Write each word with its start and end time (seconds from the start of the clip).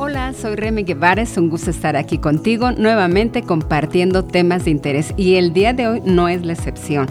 Hola, 0.00 0.32
soy 0.32 0.54
Remy 0.54 0.84
Guevara, 0.84 1.22
es 1.22 1.36
un 1.36 1.50
gusto 1.50 1.70
estar 1.70 1.96
aquí 1.96 2.18
contigo 2.18 2.70
nuevamente 2.70 3.42
compartiendo 3.42 4.24
temas 4.24 4.64
de 4.64 4.70
interés 4.70 5.12
y 5.16 5.34
el 5.34 5.52
día 5.52 5.72
de 5.72 5.88
hoy 5.88 6.02
no 6.04 6.28
es 6.28 6.46
la 6.46 6.52
excepción. 6.52 7.08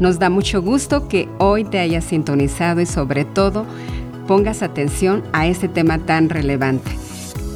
Nos 0.00 0.18
da 0.18 0.30
mucho 0.30 0.62
gusto 0.62 1.08
que 1.08 1.28
hoy 1.36 1.64
te 1.64 1.78
hayas 1.78 2.04
sintonizado 2.04 2.80
y 2.80 2.86
sobre 2.86 3.26
todo 3.26 3.66
pongas 4.26 4.62
atención 4.62 5.22
a 5.34 5.46
este 5.46 5.68
tema 5.68 5.98
tan 5.98 6.30
relevante. 6.30 6.90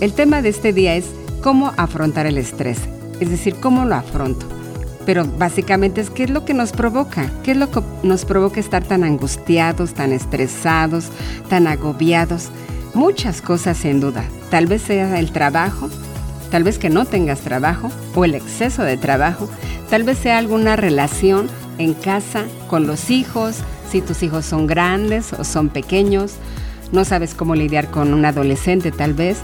El 0.03 0.13
tema 0.13 0.43
de 0.43 0.51
este 0.51 0.75
día 0.75 0.95
es 0.95 1.07
cómo 1.43 1.73
afrontar 1.79 2.27
el 2.27 2.37
estrés, 2.37 2.81
es 3.19 3.31
decir, 3.31 3.55
cómo 3.55 3.87
lo 3.87 3.95
afronto. 3.95 4.45
Pero 5.07 5.25
básicamente 5.25 6.03
es 6.03 6.11
qué 6.11 6.25
es 6.25 6.31
lo 6.31 6.45
que 6.45 6.53
nos 6.53 6.73
provoca, 6.73 7.31
qué 7.45 7.53
es 7.53 7.57
lo 7.57 7.71
que 7.71 7.81
nos 8.03 8.27
provoca 8.27 8.61
estar 8.61 8.85
tan 8.85 9.05
angustiados, 9.05 9.95
tan 9.95 10.13
estresados, 10.13 11.09
tan 11.49 11.67
agobiados. 11.67 12.51
Muchas 12.97 13.43
cosas 13.43 13.77
sin 13.77 14.01
duda. 14.01 14.25
Tal 14.51 14.67
vez 14.67 14.81
sea 14.81 15.21
el 15.21 15.31
trabajo, 15.31 15.91
tal 16.51 16.65
vez 16.65 16.79
que 16.79 16.89
no 16.89 17.05
tengas 17.05 17.41
trabajo 17.41 17.91
o 18.15 18.25
el 18.25 18.35
exceso 18.35 18.85
de 18.85 18.97
trabajo, 18.97 19.51
tal 19.91 20.03
vez 20.03 20.17
sea 20.17 20.39
alguna 20.39 20.77
relación 20.77 21.47
en 21.77 21.93
casa 21.93 22.47
con 22.69 22.87
los 22.87 23.11
hijos, 23.11 23.57
si 23.91 24.01
tus 24.01 24.23
hijos 24.23 24.47
son 24.47 24.67
grandes 24.67 25.35
o 25.35 25.45
son 25.45 25.69
pequeños, 25.69 26.37
no 26.91 27.05
sabes 27.05 27.35
cómo 27.35 27.55
lidiar 27.55 27.91
con 27.91 28.15
un 28.15 28.25
adolescente 28.25 28.93
tal 28.93 29.13
vez, 29.13 29.41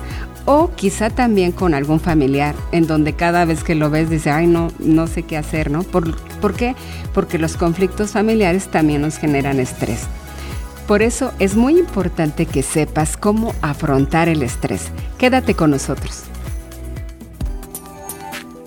o 0.46 0.70
quizá 0.74 1.10
también 1.10 1.52
con 1.52 1.74
algún 1.74 2.00
familiar 2.00 2.54
en 2.72 2.86
donde 2.86 3.12
cada 3.12 3.44
vez 3.44 3.64
que 3.64 3.74
lo 3.74 3.90
ves 3.90 4.08
dice, 4.08 4.30
ay 4.30 4.46
no, 4.46 4.68
no 4.78 5.06
sé 5.06 5.24
qué 5.24 5.36
hacer, 5.36 5.70
¿no? 5.70 5.82
¿Por, 5.82 6.16
¿Por 6.40 6.54
qué? 6.54 6.74
Porque 7.12 7.36
los 7.36 7.58
conflictos 7.58 8.12
familiares 8.12 8.68
también 8.68 9.02
nos 9.02 9.18
generan 9.18 9.60
estrés. 9.60 10.08
Por 10.92 11.00
eso 11.00 11.32
es 11.38 11.56
muy 11.56 11.78
importante 11.78 12.44
que 12.44 12.62
sepas 12.62 13.16
cómo 13.16 13.54
afrontar 13.62 14.28
el 14.28 14.42
estrés. 14.42 14.90
Quédate 15.16 15.54
con 15.54 15.70
nosotros. 15.70 16.24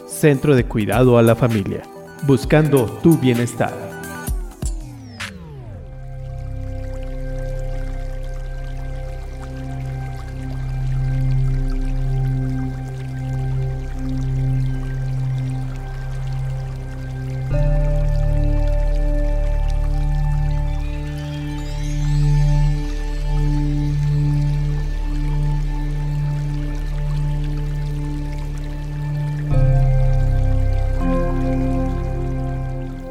Centro 0.08 0.56
de 0.56 0.66
Cuidado 0.66 1.20
a 1.20 1.22
la 1.22 1.36
Familia, 1.36 1.84
buscando 2.26 2.86
tu 3.04 3.16
bienestar. 3.20 3.95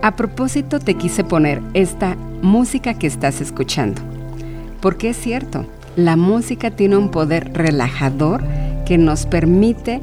A 0.04 0.16
propósito 0.16 0.80
te 0.80 0.96
quise 0.96 1.24
poner 1.24 1.62
esta 1.72 2.14
música 2.42 2.92
que 2.92 3.06
estás 3.06 3.40
escuchando, 3.40 4.02
porque 4.82 5.08
es 5.08 5.16
cierto, 5.16 5.64
la 5.96 6.14
música 6.14 6.70
tiene 6.70 6.98
un 6.98 7.10
poder 7.10 7.54
relajador 7.54 8.44
que 8.84 8.98
nos 8.98 9.24
permite 9.24 10.02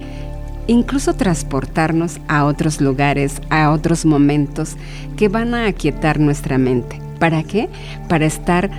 incluso 0.66 1.14
transportarnos 1.14 2.20
a 2.28 2.46
otros 2.46 2.82
lugares, 2.82 3.44
a 3.52 3.70
otros 3.70 4.04
momentos 4.04 4.76
que 5.18 5.28
van 5.28 5.54
a 5.54 5.68
aquietar 5.68 6.20
nuestra 6.20 6.58
mente. 6.58 7.00
¿Para 7.20 7.44
qué? 7.44 7.70
Para 8.10 8.26
estar 8.26 8.72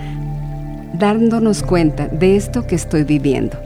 dándonos 0.93 1.63
cuenta 1.63 2.09
de 2.09 2.35
esto 2.35 2.67
que 2.67 2.75
estoy 2.75 3.03
viviendo. 3.03 3.57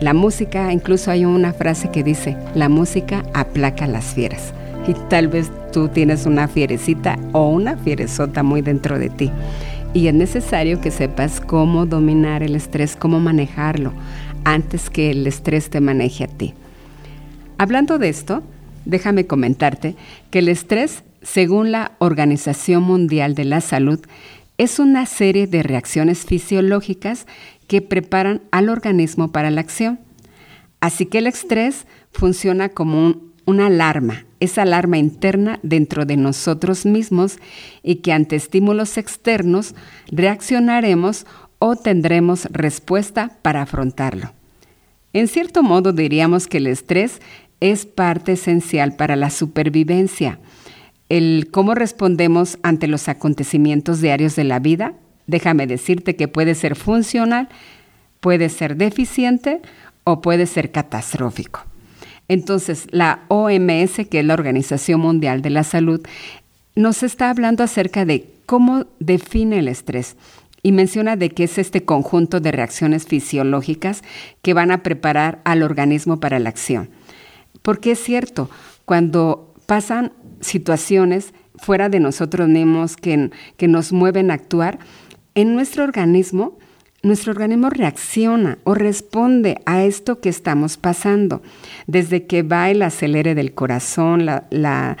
La 0.00 0.14
música, 0.14 0.72
incluso 0.72 1.10
hay 1.10 1.26
una 1.26 1.52
frase 1.52 1.90
que 1.90 2.02
dice, 2.02 2.38
la 2.54 2.70
música 2.70 3.26
aplaca 3.34 3.86
las 3.86 4.06
fieras 4.06 4.54
y 4.86 4.94
tal 5.10 5.28
vez 5.28 5.50
tú 5.72 5.88
tienes 5.88 6.26
una 6.26 6.48
fierecita 6.48 7.18
o 7.32 7.48
una 7.48 7.76
fieresota 7.76 8.42
muy 8.42 8.62
dentro 8.62 8.98
de 8.98 9.10
ti. 9.10 9.30
Y 9.94 10.08
es 10.08 10.14
necesario 10.14 10.80
que 10.80 10.90
sepas 10.90 11.40
cómo 11.40 11.86
dominar 11.86 12.42
el 12.42 12.54
estrés, 12.54 12.96
cómo 12.96 13.20
manejarlo, 13.20 13.92
antes 14.44 14.90
que 14.90 15.10
el 15.10 15.26
estrés 15.26 15.70
te 15.70 15.80
maneje 15.80 16.24
a 16.24 16.28
ti. 16.28 16.54
Hablando 17.56 17.98
de 17.98 18.08
esto, 18.08 18.42
déjame 18.84 19.26
comentarte 19.26 19.96
que 20.30 20.40
el 20.40 20.48
estrés, 20.48 21.02
según 21.22 21.72
la 21.72 21.92
Organización 21.98 22.82
Mundial 22.82 23.34
de 23.34 23.44
la 23.44 23.60
Salud, 23.60 24.00
es 24.58 24.78
una 24.78 25.06
serie 25.06 25.46
de 25.46 25.62
reacciones 25.62 26.24
fisiológicas 26.24 27.26
que 27.66 27.80
preparan 27.80 28.42
al 28.50 28.68
organismo 28.68 29.30
para 29.30 29.50
la 29.50 29.60
acción. 29.60 30.00
Así 30.80 31.06
que 31.06 31.18
el 31.18 31.26
estrés 31.26 31.86
funciona 32.12 32.68
como 32.68 33.04
un 33.04 33.27
una 33.48 33.68
alarma, 33.68 34.26
esa 34.40 34.60
alarma 34.60 34.98
interna 34.98 35.58
dentro 35.62 36.04
de 36.04 36.18
nosotros 36.18 36.84
mismos 36.84 37.38
y 37.82 37.96
que 37.96 38.12
ante 38.12 38.36
estímulos 38.36 38.98
externos 38.98 39.74
reaccionaremos 40.12 41.24
o 41.58 41.74
tendremos 41.74 42.44
respuesta 42.52 43.38
para 43.40 43.62
afrontarlo. 43.62 44.34
En 45.14 45.28
cierto 45.28 45.62
modo 45.62 45.94
diríamos 45.94 46.46
que 46.46 46.58
el 46.58 46.66
estrés 46.66 47.22
es 47.60 47.86
parte 47.86 48.32
esencial 48.32 48.96
para 48.96 49.16
la 49.16 49.30
supervivencia. 49.30 50.38
El 51.08 51.48
cómo 51.50 51.74
respondemos 51.74 52.58
ante 52.62 52.86
los 52.86 53.08
acontecimientos 53.08 54.02
diarios 54.02 54.36
de 54.36 54.44
la 54.44 54.58
vida, 54.58 54.92
déjame 55.26 55.66
decirte 55.66 56.16
que 56.16 56.28
puede 56.28 56.54
ser 56.54 56.76
funcional, 56.76 57.48
puede 58.20 58.50
ser 58.50 58.76
deficiente 58.76 59.62
o 60.04 60.20
puede 60.20 60.44
ser 60.44 60.70
catastrófico. 60.70 61.67
Entonces, 62.28 62.86
la 62.90 63.24
OMS, 63.28 64.06
que 64.08 64.20
es 64.20 64.24
la 64.24 64.34
Organización 64.34 65.00
Mundial 65.00 65.42
de 65.42 65.50
la 65.50 65.64
Salud, 65.64 66.00
nos 66.74 67.02
está 67.02 67.30
hablando 67.30 67.64
acerca 67.64 68.04
de 68.04 68.30
cómo 68.46 68.86
define 69.00 69.58
el 69.58 69.68
estrés 69.68 70.16
y 70.62 70.72
menciona 70.72 71.16
de 71.16 71.30
qué 71.30 71.44
es 71.44 71.58
este 71.58 71.84
conjunto 71.84 72.40
de 72.40 72.52
reacciones 72.52 73.06
fisiológicas 73.06 74.02
que 74.42 74.54
van 74.54 74.70
a 74.70 74.82
preparar 74.82 75.40
al 75.44 75.62
organismo 75.62 76.20
para 76.20 76.38
la 76.38 76.50
acción. 76.50 76.90
Porque 77.62 77.92
es 77.92 77.98
cierto, 77.98 78.50
cuando 78.84 79.54
pasan 79.66 80.12
situaciones 80.40 81.32
fuera 81.56 81.88
de 81.88 82.00
nosotros 82.00 82.48
mismos 82.48 82.96
que, 82.96 83.30
que 83.56 83.68
nos 83.68 83.92
mueven 83.92 84.30
a 84.30 84.34
actuar, 84.34 84.78
en 85.34 85.54
nuestro 85.54 85.84
organismo 85.84 86.58
nuestro 87.02 87.32
organismo 87.32 87.70
reacciona 87.70 88.58
o 88.64 88.74
responde 88.74 89.60
a 89.66 89.84
esto 89.84 90.20
que 90.20 90.28
estamos 90.28 90.76
pasando. 90.76 91.42
Desde 91.86 92.26
que 92.26 92.42
va 92.42 92.70
el 92.70 92.82
acelere 92.82 93.34
del 93.34 93.54
corazón, 93.54 94.26
la, 94.26 94.46
la, 94.50 94.96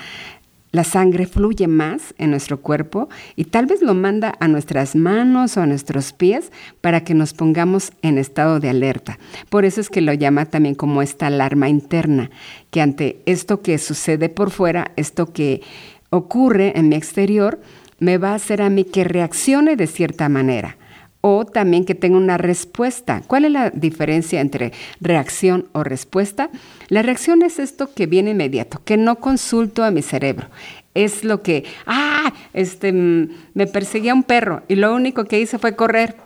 sangre 0.84 1.26
fluye 1.26 1.66
más 1.66 2.14
en 2.18 2.30
nuestro 2.30 2.60
cuerpo 2.60 3.08
y 3.34 3.44
tal 3.44 3.66
vez 3.66 3.82
lo 3.82 3.94
manda 3.94 4.34
a 4.38 4.46
nuestras 4.46 4.94
manos 4.94 5.56
o 5.56 5.62
a 5.62 5.66
nuestros 5.66 6.12
pies 6.12 6.52
para 6.80 7.02
que 7.02 7.14
nos 7.14 7.34
pongamos 7.34 7.90
en 8.02 8.16
estado 8.16 8.60
de 8.60 8.68
alerta. 8.68 9.18
Por 9.48 9.64
eso 9.64 9.80
es 9.80 9.90
que 9.90 10.00
lo 10.00 10.12
llama 10.12 10.46
también 10.46 10.76
como 10.76 11.02
esta 11.02 11.26
alarma 11.26 11.68
interna, 11.68 12.30
que 12.70 12.80
ante 12.80 13.20
esto 13.26 13.60
que 13.60 13.76
sucede 13.78 14.28
por 14.28 14.50
fuera, 14.50 14.92
esto 14.94 15.32
que 15.32 15.62
ocurre 16.10 16.78
en 16.78 16.88
mi 16.88 16.94
exterior, 16.94 17.60
me 17.98 18.16
va 18.18 18.30
a 18.30 18.36
hacer 18.36 18.62
a 18.62 18.70
mí 18.70 18.84
que 18.84 19.02
reaccione 19.02 19.74
de 19.74 19.88
cierta 19.88 20.28
manera 20.28 20.76
o 21.20 21.44
también 21.44 21.84
que 21.84 21.94
tenga 21.94 22.16
una 22.16 22.38
respuesta. 22.38 23.22
¿Cuál 23.26 23.44
es 23.44 23.52
la 23.52 23.70
diferencia 23.70 24.40
entre 24.40 24.72
reacción 25.00 25.68
o 25.72 25.82
respuesta? 25.82 26.50
La 26.88 27.02
reacción 27.02 27.42
es 27.42 27.58
esto 27.58 27.92
que 27.92 28.06
viene 28.06 28.30
inmediato, 28.30 28.80
que 28.84 28.96
no 28.96 29.16
consulto 29.16 29.84
a 29.84 29.90
mi 29.90 30.02
cerebro. 30.02 30.48
Es 30.94 31.24
lo 31.24 31.42
que, 31.42 31.64
ah, 31.86 32.32
este, 32.52 32.92
mm, 32.92 33.28
me 33.54 33.66
perseguía 33.66 34.14
un 34.14 34.22
perro 34.22 34.62
y 34.68 34.76
lo 34.76 34.94
único 34.94 35.24
que 35.24 35.40
hice 35.40 35.58
fue 35.58 35.76
correr. 35.76 36.16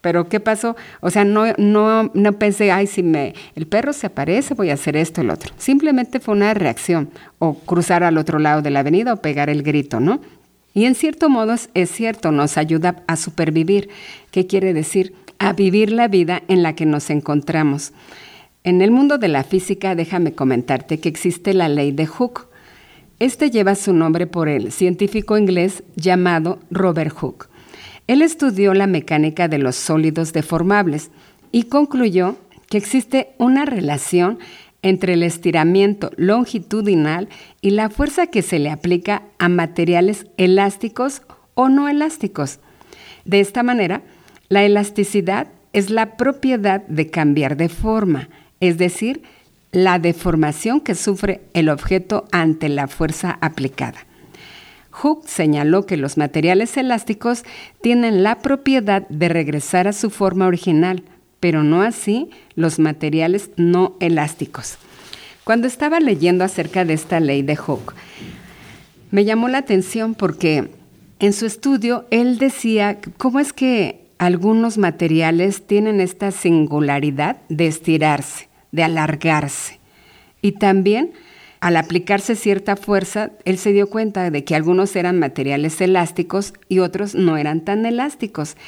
Pero 0.00 0.28
¿qué 0.28 0.38
pasó? 0.38 0.76
O 1.00 1.08
sea, 1.08 1.24
no, 1.24 1.46
no, 1.56 2.10
no 2.12 2.32
pensé, 2.34 2.70
ay, 2.70 2.86
si 2.86 3.02
me, 3.02 3.34
el 3.54 3.66
perro 3.66 3.94
se 3.94 4.08
aparece, 4.08 4.52
voy 4.52 4.68
a 4.68 4.74
hacer 4.74 4.98
esto, 4.98 5.22
el 5.22 5.30
otro. 5.30 5.54
Simplemente 5.56 6.20
fue 6.20 6.34
una 6.34 6.52
reacción, 6.52 7.08
o 7.38 7.54
cruzar 7.54 8.04
al 8.04 8.18
otro 8.18 8.38
lado 8.38 8.60
de 8.60 8.68
la 8.68 8.80
avenida 8.80 9.14
o 9.14 9.22
pegar 9.22 9.48
el 9.48 9.62
grito, 9.62 10.00
¿no? 10.00 10.20
Y 10.74 10.86
en 10.86 10.96
cierto 10.96 11.30
modo 11.30 11.54
es 11.74 11.90
cierto, 11.90 12.32
nos 12.32 12.58
ayuda 12.58 13.04
a 13.06 13.16
supervivir. 13.16 13.88
¿Qué 14.32 14.48
quiere 14.48 14.74
decir? 14.74 15.14
A 15.38 15.52
vivir 15.52 15.92
la 15.92 16.08
vida 16.08 16.42
en 16.48 16.64
la 16.64 16.74
que 16.74 16.84
nos 16.84 17.10
encontramos. 17.10 17.92
En 18.64 18.82
el 18.82 18.90
mundo 18.90 19.16
de 19.16 19.28
la 19.28 19.44
física, 19.44 19.94
déjame 19.94 20.34
comentarte 20.34 20.98
que 20.98 21.08
existe 21.08 21.54
la 21.54 21.68
ley 21.68 21.92
de 21.92 22.06
Hooke. 22.06 22.48
Este 23.20 23.50
lleva 23.50 23.76
su 23.76 23.92
nombre 23.92 24.26
por 24.26 24.48
el 24.48 24.72
científico 24.72 25.38
inglés 25.38 25.84
llamado 25.94 26.58
Robert 26.70 27.12
Hooke. 27.12 27.48
Él 28.08 28.20
estudió 28.20 28.74
la 28.74 28.88
mecánica 28.88 29.46
de 29.46 29.58
los 29.58 29.76
sólidos 29.76 30.32
deformables 30.32 31.10
y 31.52 31.64
concluyó 31.64 32.36
que 32.68 32.78
existe 32.78 33.34
una 33.38 33.64
relación 33.64 34.40
entre 34.84 35.14
el 35.14 35.22
estiramiento 35.22 36.10
longitudinal 36.16 37.28
y 37.62 37.70
la 37.70 37.88
fuerza 37.88 38.28
que 38.28 38.42
se 38.42 38.58
le 38.58 38.70
aplica 38.70 39.22
a 39.38 39.48
materiales 39.48 40.26
elásticos 40.36 41.22
o 41.54 41.70
no 41.70 41.88
elásticos. 41.88 42.60
De 43.24 43.40
esta 43.40 43.62
manera, 43.62 44.02
la 44.50 44.62
elasticidad 44.62 45.48
es 45.72 45.88
la 45.88 46.16
propiedad 46.16 46.86
de 46.86 47.08
cambiar 47.08 47.56
de 47.56 47.70
forma, 47.70 48.28
es 48.60 48.76
decir, 48.76 49.22
la 49.72 49.98
deformación 49.98 50.80
que 50.80 50.94
sufre 50.94 51.40
el 51.54 51.70
objeto 51.70 52.26
ante 52.30 52.68
la 52.68 52.86
fuerza 52.86 53.38
aplicada. 53.40 54.06
Hooke 54.90 55.26
señaló 55.26 55.86
que 55.86 55.96
los 55.96 56.18
materiales 56.18 56.76
elásticos 56.76 57.42
tienen 57.80 58.22
la 58.22 58.40
propiedad 58.40 59.08
de 59.08 59.30
regresar 59.30 59.88
a 59.88 59.94
su 59.94 60.10
forma 60.10 60.46
original, 60.46 61.02
pero 61.44 61.62
no 61.62 61.82
así 61.82 62.30
los 62.54 62.78
materiales 62.78 63.50
no 63.58 63.96
elásticos. 64.00 64.78
Cuando 65.44 65.66
estaba 65.66 66.00
leyendo 66.00 66.42
acerca 66.42 66.86
de 66.86 66.94
esta 66.94 67.20
ley 67.20 67.42
de 67.42 67.54
Hooke, 67.54 67.92
me 69.10 69.26
llamó 69.26 69.48
la 69.48 69.58
atención 69.58 70.14
porque 70.14 70.70
en 71.18 71.32
su 71.34 71.44
estudio 71.44 72.06
él 72.10 72.38
decía 72.38 72.98
cómo 73.18 73.40
es 73.40 73.52
que 73.52 74.06
algunos 74.16 74.78
materiales 74.78 75.66
tienen 75.66 76.00
esta 76.00 76.30
singularidad 76.30 77.36
de 77.50 77.66
estirarse, 77.66 78.48
de 78.72 78.84
alargarse. 78.84 79.80
Y 80.40 80.52
también 80.52 81.12
al 81.64 81.78
aplicarse 81.78 82.36
cierta 82.36 82.76
fuerza, 82.76 83.30
él 83.46 83.56
se 83.56 83.72
dio 83.72 83.88
cuenta 83.88 84.30
de 84.30 84.44
que 84.44 84.54
algunos 84.54 84.94
eran 84.96 85.18
materiales 85.18 85.80
elásticos 85.80 86.52
y 86.68 86.80
otros 86.80 87.14
no 87.14 87.38
eran 87.38 87.62
tan 87.62 87.86
elásticos. 87.86 88.58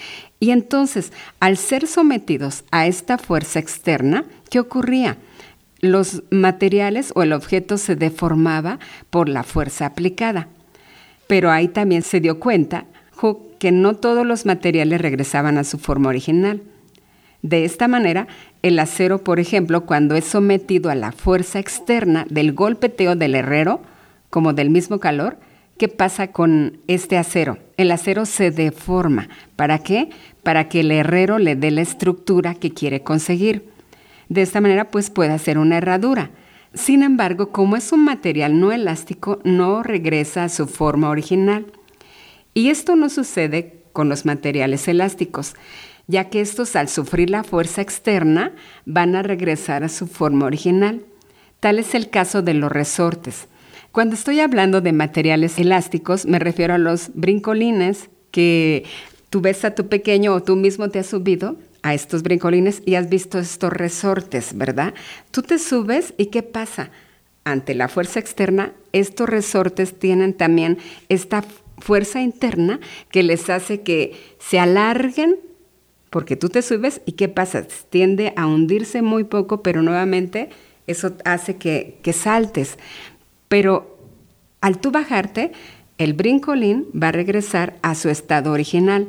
Y 0.41 0.49
entonces, 0.49 1.13
al 1.39 1.59
ser 1.59 1.89
sometidos 1.89 2.65
a 2.71 2.87
esta 2.87 3.19
fuerza 3.19 3.59
externa, 3.59 4.25
¿qué 4.49 4.61
ocurría? 4.61 5.19
Los 5.81 6.23
materiales 6.31 7.13
o 7.15 7.23
el 7.23 7.35
objeto 7.35 7.77
se 7.77 7.97
deformaba 7.97 8.79
por 9.11 9.29
la 9.29 9.43
fuerza 9.43 9.85
aplicada. 9.85 10.49
Pero 11.27 11.51
ahí 11.51 11.69
también 11.69 12.01
se 12.01 12.21
dio 12.21 12.41
cuenta 12.41 12.87
que 13.59 13.73
no 13.73 13.97
todos 13.97 14.25
los 14.25 14.47
materiales 14.47 15.03
regresaban 15.03 15.59
a 15.59 15.65
su 15.65 15.77
forma 15.77 16.09
original. 16.09 16.63
De 17.43 17.67
esta 17.67 17.89
manera, 17.89 18.27
el 18.67 18.79
acero, 18.81 19.23
por 19.23 19.39
ejemplo, 19.39 19.87
cuando 19.87 20.17
es 20.17 20.25
sometido 20.25 20.91
a 20.91 20.97
la 20.97 21.13
fuerza 21.13 21.61
externa 21.61 22.27
del 22.29 22.53
golpeteo 22.53 23.15
del 23.15 23.37
herrero, 23.37 23.81
como 24.29 24.55
del 24.55 24.71
mismo 24.71 24.99
calor, 24.99 25.39
¿qué 25.79 25.87
pasa 25.87 26.33
con 26.33 26.81
este 26.89 27.17
acero? 27.17 27.59
El 27.77 27.93
acero 27.93 28.27
se 28.27 28.51
deforma. 28.51 29.29
¿Para 29.55 29.79
qué? 29.79 30.11
Para 30.43 30.69
que 30.69 30.81
el 30.81 30.91
herrero 30.91 31.39
le 31.39 31.55
dé 31.55 31.71
la 31.71 31.83
estructura 31.83 32.55
que 32.55 32.73
quiere 32.73 33.03
conseguir. 33.03 33.69
De 34.29 34.43
esta 34.43 34.61
manera, 34.61 34.91
pues 34.91 35.11
puede 35.11 35.33
hacer 35.33 35.59
una 35.59 35.79
herradura. 35.79 36.31
Sin 36.75 37.05
embargo, 37.05 37.53
como 37.53 37.77
es 37.77 37.93
un 37.93 38.05
material 38.05 38.59
no 38.59 38.73
elástico, 38.73 39.39
no 39.45 39.85
regresa 39.85 40.43
a 40.43 40.49
su 40.49 40.67
forma 40.67 41.09
original. 41.09 41.67
Y 42.53 42.71
esto 42.71 42.97
no 42.97 43.11
sucede 43.11 43.85
con 43.93 44.09
los 44.09 44.27
materiales 44.27 44.89
elásticos 44.89 45.55
ya 46.07 46.29
que 46.31 46.41
estos 46.41 46.77
al 46.77 46.89
sufrir 46.89 47.31
la 47.31 47.45
fuerza 47.45 47.83
externa 47.83 48.53
van 48.85 49.17
a 49.17 49.23
regresar 49.23 49.85
a 49.85 49.89
su 49.89 50.07
forma 50.07 50.47
original. 50.47 51.05
Tal 51.61 51.79
es 51.79 51.95
el 51.95 52.11
caso 52.11 52.43
de 52.43 52.55
los 52.55 52.71
resortes. 52.71 53.49
Cuando 53.93 54.15
estoy 54.15 54.41
hablando 54.41 54.81
de 54.81 54.93
materiales 54.93 55.59
elásticos, 55.59 56.27
me 56.27 56.39
refiero 56.39 56.75
a 56.75 56.79
los 56.79 57.11
brincolines 57.15 58.11
que 58.31 58.85
tú 59.31 59.41
ves 59.41 59.65
a 59.65 59.75
tu 59.75 59.89
pequeño 59.89 60.35
o 60.35 60.43
tú 60.43 60.55
mismo 60.55 60.91
te 60.91 60.99
has 60.99 61.07
subido 61.07 61.57
a 61.83 61.95
estos 61.95 62.23
brincolines 62.23 62.83
y 62.85 62.97
has 62.97 63.09
visto 63.09 63.39
estos 63.39 63.73
resortes, 63.73 64.57
¿verdad? 64.57 64.93
Tú 65.31 65.43
te 65.43 65.59
subes 65.59 66.15
y 66.19 66.27
¿qué 66.27 66.43
pasa? 66.43 66.91
Ante 67.45 67.75
la 67.75 67.89
fuerza 67.89 68.19
externa, 68.19 68.73
estos 68.93 69.29
resortes 69.29 69.99
tienen 69.99 70.35
también 70.35 70.79
esta 71.09 71.45
fuerza 71.79 72.21
interna 72.21 72.81
que 73.11 73.23
les 73.23 73.49
hace 73.51 73.83
que 73.83 74.15
se 74.39 74.59
alarguen 74.59 75.37
porque 76.17 76.35
tú 76.35 76.49
te 76.49 76.63
subes 76.63 77.03
y 77.05 77.13
¿qué 77.13 77.29
pasa? 77.29 77.65
Tiende 77.91 78.33
a 78.37 78.47
hundirse 78.47 79.03
muy 79.03 79.25
poco, 79.25 79.63
pero 79.63 79.83
nuevamente 79.83 80.49
eso 80.87 81.15
hace 81.27 81.57
que, 81.57 81.99
que 82.03 82.15
saltes. 82.15 82.79
Pero 83.49 83.99
al 84.63 84.79
tú 84.79 84.91
bajarte, 84.91 85.53
el 85.99 86.15
brincolín 86.15 86.87
va 86.95 87.09
a 87.09 87.13
regresar 87.13 87.77
a 87.83 87.95
su 87.95 88.09
estado 88.09 88.53
original. 88.53 89.09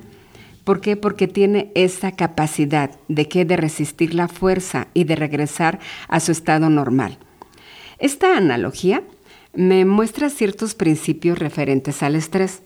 ¿Por 0.65 0.81
qué? 0.81 0.97
Porque 0.97 1.29
tiene 1.29 1.71
esa 1.75 2.11
capacidad 2.11 2.91
de 3.07 3.29
que 3.29 3.45
de 3.45 3.55
resistir 3.55 4.13
la 4.13 4.27
fuerza 4.27 4.89
y 4.93 5.05
de 5.05 5.15
regresar 5.15 5.79
a 6.09 6.19
su 6.19 6.33
estado 6.33 6.69
normal. 6.69 7.19
Esta 7.99 8.35
analogía 8.35 9.01
me 9.53 9.85
muestra 9.85 10.29
ciertos 10.29 10.75
principios 10.75 11.39
referentes 11.39 12.03
al 12.03 12.17
estrés. 12.17 12.63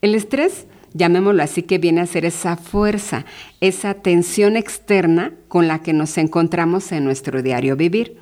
El 0.00 0.14
estrés 0.14 0.64
llamémoslo 0.94 1.42
así, 1.42 1.62
que 1.62 1.78
viene 1.78 2.00
a 2.00 2.06
ser 2.06 2.24
esa 2.24 2.56
fuerza, 2.56 3.24
esa 3.60 3.94
tensión 3.94 4.56
externa 4.56 5.32
con 5.48 5.68
la 5.68 5.80
que 5.80 5.92
nos 5.92 6.18
encontramos 6.18 6.92
en 6.92 7.04
nuestro 7.04 7.42
diario 7.42 7.76
vivir, 7.76 8.18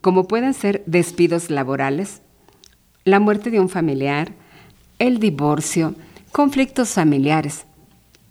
como 0.00 0.26
pueden 0.26 0.54
ser 0.54 0.82
despidos 0.86 1.50
laborales, 1.50 2.22
la 3.04 3.20
muerte 3.20 3.50
de 3.50 3.60
un 3.60 3.68
familiar, 3.68 4.32
el 4.98 5.18
divorcio, 5.18 5.94
conflictos 6.30 6.90
familiares, 6.90 7.66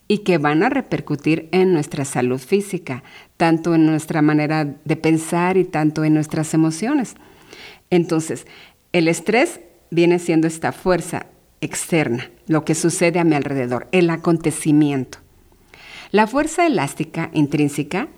y 0.08 0.20
que 0.20 0.38
van 0.38 0.62
a 0.62 0.70
repercutir 0.70 1.48
en 1.54 1.72
nuestra 1.72 2.04
salud 2.04 2.40
física, 2.40 3.02
tanto 3.38 3.74
en 3.76 3.86
nuestra 3.86 4.22
manera 4.22 4.66
de 4.66 4.96
pensar 4.98 5.56
y 5.56 5.64
tanto 5.64 6.04
en 6.04 6.14
nuestras 6.14 6.54
emociones. 6.54 7.16
Entonces, 7.90 8.46
el 8.92 9.08
estrés 9.08 9.62
viene 9.90 10.20
siendo 10.20 10.48
esta 10.48 10.74
fuerza 10.74 11.28
externa, 11.62 12.30
lo 12.48 12.66
que 12.66 12.76
sucede 12.76 13.20
a 13.20 13.24
mi 13.24 13.36
alrededor, 13.36 13.88
el 13.92 14.10
acontecimiento. 14.10 15.20
La 16.12 16.28
fuerza 16.28 16.66
elástica 16.68 17.30
intrínseca 17.34 18.10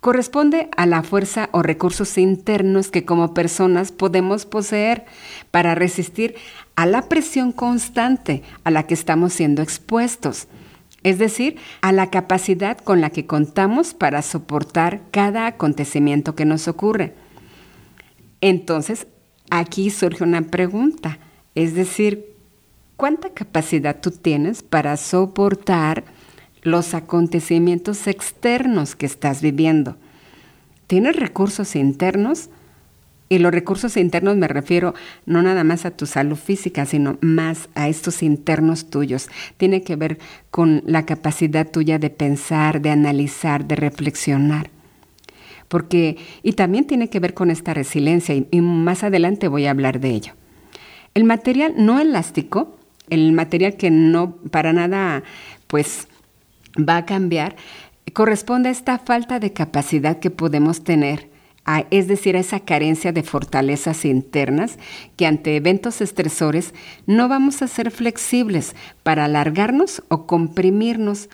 corresponde 0.00 0.68
a 0.76 0.86
la 0.86 1.02
fuerza 1.02 1.48
o 1.52 1.62
recursos 1.62 2.16
internos 2.16 2.90
que 2.90 3.04
como 3.04 3.34
personas 3.34 3.92
podemos 3.92 4.46
poseer 4.46 5.04
para 5.50 5.74
resistir 5.74 6.36
a 6.76 6.86
la 6.86 7.08
presión 7.08 7.52
constante 7.52 8.42
a 8.64 8.70
la 8.70 8.84
que 8.84 8.94
estamos 8.94 9.32
siendo 9.32 9.62
expuestos, 9.62 10.46
es 11.02 11.18
decir, 11.18 11.56
a 11.80 11.92
la 11.92 12.10
capacidad 12.10 12.78
con 12.78 13.00
la 13.00 13.10
que 13.10 13.26
contamos 13.26 13.94
para 13.94 14.22
soportar 14.22 15.00
cada 15.10 15.46
acontecimiento 15.46 16.34
que 16.34 16.44
nos 16.44 16.68
ocurre. 16.68 17.14
Entonces, 18.40 19.06
aquí 19.50 19.90
surge 19.90 20.24
una 20.24 20.42
pregunta, 20.42 21.18
es 21.54 21.74
decir, 21.74 22.35
¿Cuánta 22.96 23.28
capacidad 23.28 24.00
tú 24.00 24.10
tienes 24.10 24.62
para 24.62 24.96
soportar 24.96 26.04
los 26.62 26.94
acontecimientos 26.94 28.06
externos 28.06 28.96
que 28.96 29.04
estás 29.04 29.42
viviendo? 29.42 29.98
¿Tienes 30.86 31.16
recursos 31.16 31.76
internos? 31.76 32.48
Y 33.28 33.38
los 33.38 33.52
recursos 33.52 33.98
internos 33.98 34.36
me 34.36 34.48
refiero 34.48 34.94
no 35.26 35.42
nada 35.42 35.62
más 35.62 35.84
a 35.84 35.90
tu 35.90 36.06
salud 36.06 36.36
física, 36.36 36.86
sino 36.86 37.18
más 37.20 37.68
a 37.74 37.88
estos 37.88 38.22
internos 38.22 38.88
tuyos. 38.88 39.28
Tiene 39.58 39.82
que 39.82 39.96
ver 39.96 40.18
con 40.50 40.82
la 40.86 41.04
capacidad 41.04 41.70
tuya 41.70 41.98
de 41.98 42.08
pensar, 42.08 42.80
de 42.80 42.90
analizar, 42.90 43.66
de 43.66 43.76
reflexionar. 43.76 44.70
Porque, 45.68 46.16
y 46.42 46.52
también 46.52 46.86
tiene 46.86 47.10
que 47.10 47.20
ver 47.20 47.34
con 47.34 47.50
esta 47.50 47.74
resiliencia, 47.74 48.34
y, 48.34 48.46
y 48.50 48.62
más 48.62 49.02
adelante 49.02 49.48
voy 49.48 49.66
a 49.66 49.72
hablar 49.72 50.00
de 50.00 50.10
ello. 50.10 50.32
El 51.12 51.24
material 51.24 51.74
no 51.76 51.98
elástico 51.98 52.75
el 53.10 53.32
material 53.32 53.76
que 53.76 53.90
no 53.90 54.36
para 54.50 54.72
nada 54.72 55.22
pues 55.66 56.08
va 56.76 56.98
a 56.98 57.06
cambiar, 57.06 57.56
corresponde 58.12 58.68
a 58.68 58.72
esta 58.72 58.98
falta 58.98 59.40
de 59.40 59.52
capacidad 59.52 60.18
que 60.18 60.30
podemos 60.30 60.84
tener, 60.84 61.28
es 61.90 62.06
decir, 62.08 62.36
a 62.36 62.40
esa 62.40 62.60
carencia 62.60 63.12
de 63.12 63.22
fortalezas 63.22 64.04
internas 64.04 64.78
que 65.16 65.26
ante 65.26 65.56
eventos 65.56 66.00
estresores 66.00 66.72
no 67.06 67.28
vamos 67.28 67.62
a 67.62 67.68
ser 67.68 67.90
flexibles 67.90 68.74
para 69.02 69.24
alargarnos 69.24 70.02
o 70.08 70.26
comprimirnos 70.26 71.28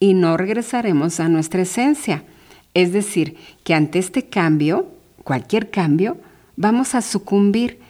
y 0.00 0.14
no 0.14 0.36
regresaremos 0.36 1.20
a 1.20 1.28
nuestra 1.28 1.62
esencia. 1.62 2.24
Es 2.74 2.92
decir, 2.92 3.36
que 3.64 3.74
ante 3.74 3.98
este 3.98 4.26
cambio, 4.26 4.88
cualquier 5.24 5.70
cambio, 5.70 6.18
vamos 6.56 6.94
a 6.94 7.02
sucumbir 7.02 7.80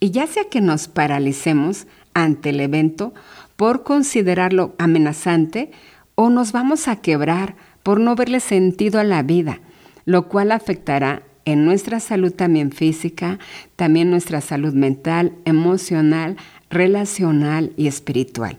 y 0.00 0.10
ya 0.10 0.26
sea 0.26 0.44
que 0.44 0.60
nos 0.60 0.88
paralicemos, 0.88 1.86
ante 2.14 2.50
el 2.50 2.60
evento 2.60 3.14
por 3.56 3.82
considerarlo 3.82 4.74
amenazante 4.78 5.70
o 6.14 6.30
nos 6.30 6.52
vamos 6.52 6.88
a 6.88 6.96
quebrar 6.96 7.56
por 7.82 8.00
no 8.00 8.14
verle 8.14 8.40
sentido 8.40 9.00
a 9.00 9.04
la 9.04 9.22
vida, 9.22 9.60
lo 10.04 10.28
cual 10.28 10.52
afectará 10.52 11.22
en 11.44 11.64
nuestra 11.64 12.00
salud 12.00 12.32
también 12.32 12.72
física, 12.72 13.38
también 13.76 14.10
nuestra 14.10 14.40
salud 14.40 14.74
mental, 14.74 15.32
emocional, 15.44 16.36
relacional 16.70 17.72
y 17.76 17.86
espiritual. 17.86 18.58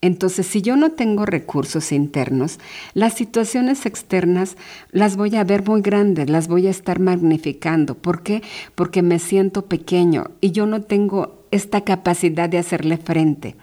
Entonces, 0.00 0.46
si 0.46 0.62
yo 0.62 0.76
no 0.76 0.92
tengo 0.92 1.26
recursos 1.26 1.92
internos, 1.92 2.58
las 2.92 3.14
situaciones 3.14 3.86
externas 3.86 4.56
las 4.90 5.16
voy 5.16 5.36
a 5.36 5.44
ver 5.44 5.66
muy 5.66 5.80
grandes, 5.80 6.28
las 6.28 6.48
voy 6.48 6.66
a 6.66 6.70
estar 6.70 6.98
magnificando. 6.98 7.94
¿Por 7.94 8.22
qué? 8.22 8.42
Porque 8.74 9.02
me 9.02 9.18
siento 9.18 9.66
pequeño 9.66 10.32
y 10.40 10.50
yo 10.50 10.66
no 10.66 10.82
tengo 10.82 11.41
esta 11.52 11.82
capacidad 11.82 12.48
de 12.48 12.58
hacerle 12.58 12.96
frente. 12.96 13.54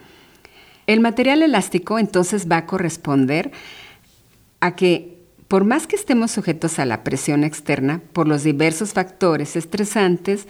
El 0.87 1.01
material 1.01 1.43
elástico 1.43 1.99
entonces 1.99 2.49
va 2.49 2.57
a 2.57 2.65
corresponder 2.65 3.51
a 4.61 4.75
que 4.75 5.19
por 5.47 5.65
más 5.65 5.87
que 5.87 5.95
estemos 5.95 6.31
sujetos 6.31 6.79
a 6.79 6.85
la 6.85 7.03
presión 7.03 7.43
externa 7.43 8.01
por 8.13 8.27
los 8.27 8.43
diversos 8.43 8.93
factores 8.93 9.55
estresantes 9.55 10.47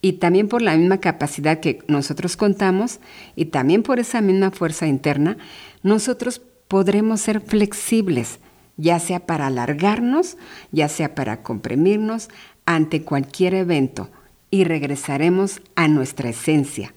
y 0.00 0.14
también 0.14 0.48
por 0.48 0.62
la 0.62 0.76
misma 0.76 0.98
capacidad 0.98 1.60
que 1.60 1.78
nosotros 1.86 2.36
contamos 2.36 2.98
y 3.36 3.46
también 3.46 3.84
por 3.84 4.00
esa 4.00 4.20
misma 4.20 4.50
fuerza 4.50 4.88
interna, 4.88 5.36
nosotros 5.84 6.42
podremos 6.66 7.20
ser 7.20 7.40
flexibles, 7.40 8.40
ya 8.76 8.98
sea 8.98 9.26
para 9.26 9.46
alargarnos, 9.46 10.36
ya 10.72 10.88
sea 10.88 11.14
para 11.14 11.42
comprimirnos 11.42 12.28
ante 12.66 13.02
cualquier 13.02 13.54
evento 13.54 14.10
y 14.52 14.64
regresaremos 14.64 15.62
a 15.74 15.88
nuestra 15.88 16.28
esencia. 16.28 16.94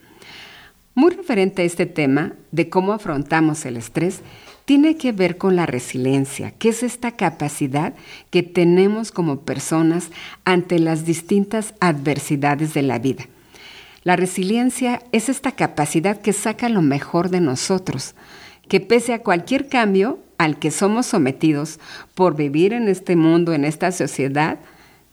Muy 0.93 1.11
referente 1.11 1.61
a 1.61 1.65
este 1.65 1.85
tema 1.85 2.33
de 2.51 2.69
cómo 2.69 2.93
afrontamos 2.93 3.65
el 3.65 3.77
estrés, 3.77 4.19
tiene 4.65 4.97
que 4.97 5.13
ver 5.13 5.37
con 5.37 5.55
la 5.55 5.65
resiliencia, 5.65 6.51
que 6.51 6.69
es 6.69 6.83
esta 6.83 7.11
capacidad 7.11 7.93
que 8.29 8.43
tenemos 8.43 9.11
como 9.11 9.39
personas 9.41 10.09
ante 10.43 10.79
las 10.79 11.05
distintas 11.05 11.73
adversidades 11.79 12.73
de 12.73 12.81
la 12.81 12.99
vida. 12.99 13.25
La 14.03 14.15
resiliencia 14.15 15.01
es 15.11 15.29
esta 15.29 15.53
capacidad 15.53 16.19
que 16.19 16.33
saca 16.33 16.67
lo 16.67 16.81
mejor 16.81 17.29
de 17.29 17.39
nosotros, 17.39 18.15
que 18.67 18.81
pese 18.81 19.13
a 19.13 19.23
cualquier 19.23 19.69
cambio 19.69 20.19
al 20.37 20.59
que 20.59 20.71
somos 20.71 21.05
sometidos 21.05 21.79
por 22.15 22.35
vivir 22.35 22.73
en 22.73 22.89
este 22.89 23.15
mundo, 23.15 23.53
en 23.53 23.63
esta 23.63 23.91
sociedad, 23.93 24.59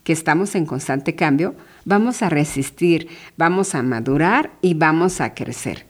que 0.03 0.13
estamos 0.13 0.57
en 0.57 0.67
constante 0.67 1.15
cambio, 1.15 1.55
vamos 1.85 2.23
a 2.23 2.29
resistir, 2.29 3.09
vamos 3.37 3.75
a 3.75 3.83
madurar 3.83 4.53
y 4.61 4.75
vamos 4.75 5.21
a 5.21 5.35
crecer. 5.35 5.87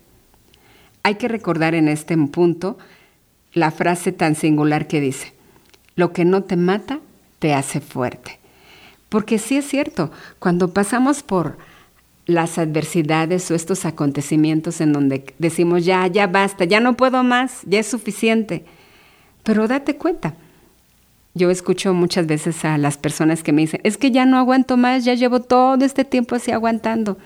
Hay 1.03 1.15
que 1.15 1.27
recordar 1.27 1.75
en 1.75 1.87
este 1.87 2.17
punto 2.17 2.77
la 3.53 3.71
frase 3.71 4.11
tan 4.11 4.35
singular 4.35 4.87
que 4.87 5.01
dice, 5.01 5.33
lo 5.95 6.13
que 6.13 6.25
no 6.25 6.43
te 6.43 6.55
mata 6.55 6.99
te 7.39 7.53
hace 7.53 7.81
fuerte. 7.81 8.39
Porque 9.09 9.37
sí 9.37 9.57
es 9.57 9.67
cierto, 9.67 10.11
cuando 10.39 10.73
pasamos 10.73 11.21
por 11.21 11.57
las 12.25 12.57
adversidades 12.57 13.51
o 13.51 13.55
estos 13.55 13.85
acontecimientos 13.85 14.81
en 14.81 14.93
donde 14.93 15.33
decimos, 15.39 15.85
ya, 15.85 16.07
ya 16.07 16.25
basta, 16.27 16.65
ya 16.65 16.79
no 16.79 16.95
puedo 16.95 17.23
más, 17.23 17.61
ya 17.65 17.79
es 17.79 17.87
suficiente. 17.87 18.65
Pero 19.43 19.67
date 19.67 19.97
cuenta, 19.97 20.35
yo 21.33 21.49
escucho 21.49 21.93
muchas 21.93 22.27
veces 22.27 22.63
a 22.65 22.77
las 22.77 22.97
personas 22.97 23.43
que 23.43 23.53
me 23.53 23.61
dicen, 23.61 23.81
es 23.83 23.97
que 23.97 24.11
ya 24.11 24.25
no 24.25 24.37
aguanto 24.37 24.77
más, 24.77 25.05
ya 25.05 25.13
llevo 25.13 25.41
todo 25.41 25.83
este 25.83 26.05
tiempo 26.05 26.35
así 26.35 26.51
aguantando. 26.51 27.17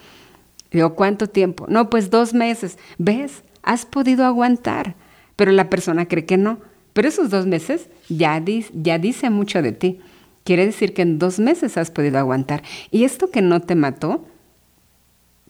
Digo, 0.72 0.96
¿cuánto 0.96 1.28
tiempo? 1.28 1.66
No, 1.70 1.90
pues 1.90 2.10
dos 2.10 2.34
meses. 2.34 2.78
¿Ves? 2.98 3.44
Has 3.64 3.86
podido 3.86 4.26
aguantar 4.26 4.96
pero 5.38 5.52
la 5.54 5.70
persona 5.70 6.08
cree 6.08 6.26
que 6.26 6.36
no. 6.36 6.60
Pero 6.92 7.08
esos 7.08 7.30
dos 7.30 7.46
meses 7.46 7.88
ya, 8.10 8.44
ya 8.74 9.00
dice 9.00 9.30
mucho 9.30 9.62
de 9.62 9.72
ti. 9.72 10.00
Quiere 10.44 10.66
decir 10.66 10.94
que 10.94 11.04
en 11.04 11.20
dos 11.20 11.40
meses 11.40 11.78
has 11.78 11.92
podido 11.92 12.18
aguantar. 12.18 12.64
Y 12.92 13.06
esto 13.06 13.30
que 13.30 13.42
no 13.42 13.62
te 13.62 13.76
mató, 13.76 14.26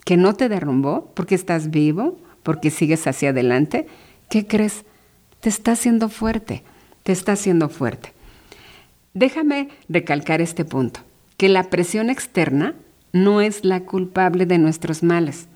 que 0.06 0.18
no 0.18 0.34
te 0.34 0.50
derrumbó, 0.50 1.12
porque 1.16 1.36
estás 1.36 1.72
vivo, 1.72 2.20
porque 2.44 2.70
sigues 2.70 3.08
hacia 3.08 3.30
adelante, 3.30 3.88
¿qué 4.30 4.46
crees? 4.46 4.84
Te 5.40 5.50
está 5.50 5.72
haciendo 5.72 6.10
fuerte, 6.10 6.64
te 7.04 7.14
está 7.14 7.34
haciendo 7.34 7.70
fuerte. 7.70 8.14
Déjame 9.18 9.70
recalcar 9.90 10.42
este 10.42 10.64
punto, 10.64 11.00
que 11.38 11.50
la 11.50 11.72
presión 11.72 12.12
externa 12.12 12.76
no 13.14 13.42
es 13.42 13.66
la 13.66 13.80
culpable 13.80 14.46
de 14.46 14.60
nuestros 14.60 15.02
males. 15.02 15.48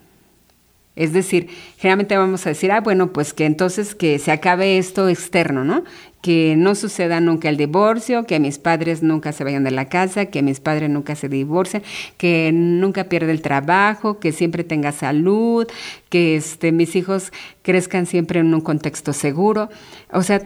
Es 0.95 1.13
decir, 1.13 1.47
generalmente 1.77 2.17
vamos 2.17 2.43
a 2.43 2.49
decir, 2.49 2.71
ah, 2.71 2.81
bueno, 2.81 3.13
pues 3.13 3.35
que 3.35 3.45
entonces 3.45 3.93
que 3.93 4.17
se 4.17 4.31
acabe 4.31 4.79
esto 4.79 5.07
externo, 5.09 5.63
¿no? 5.63 5.83
Que 6.23 6.55
no 6.57 6.73
suceda 6.73 7.19
nunca 7.19 7.49
el 7.49 7.57
divorcio, 7.57 8.25
que 8.25 8.39
mis 8.39 8.57
padres 8.57 9.03
nunca 9.03 9.31
se 9.31 9.43
vayan 9.43 9.63
de 9.63 9.69
la 9.69 9.85
casa, 9.85 10.25
que 10.25 10.41
mis 10.41 10.59
padres 10.59 10.89
nunca 10.89 11.13
se 11.15 11.29
divorcien, 11.29 11.83
que 12.17 12.49
nunca 12.51 13.09
pierda 13.09 13.31
el 13.31 13.43
trabajo, 13.43 14.17
que 14.17 14.31
siempre 14.31 14.63
tenga 14.63 14.91
salud, 14.91 15.67
que 16.09 16.35
este, 16.35 16.71
mis 16.71 16.95
hijos 16.95 17.31
crezcan 17.61 18.07
siempre 18.07 18.39
en 18.39 18.51
un 18.55 18.61
contexto 18.61 19.13
seguro. 19.13 19.69
O 20.11 20.23
sea, 20.23 20.41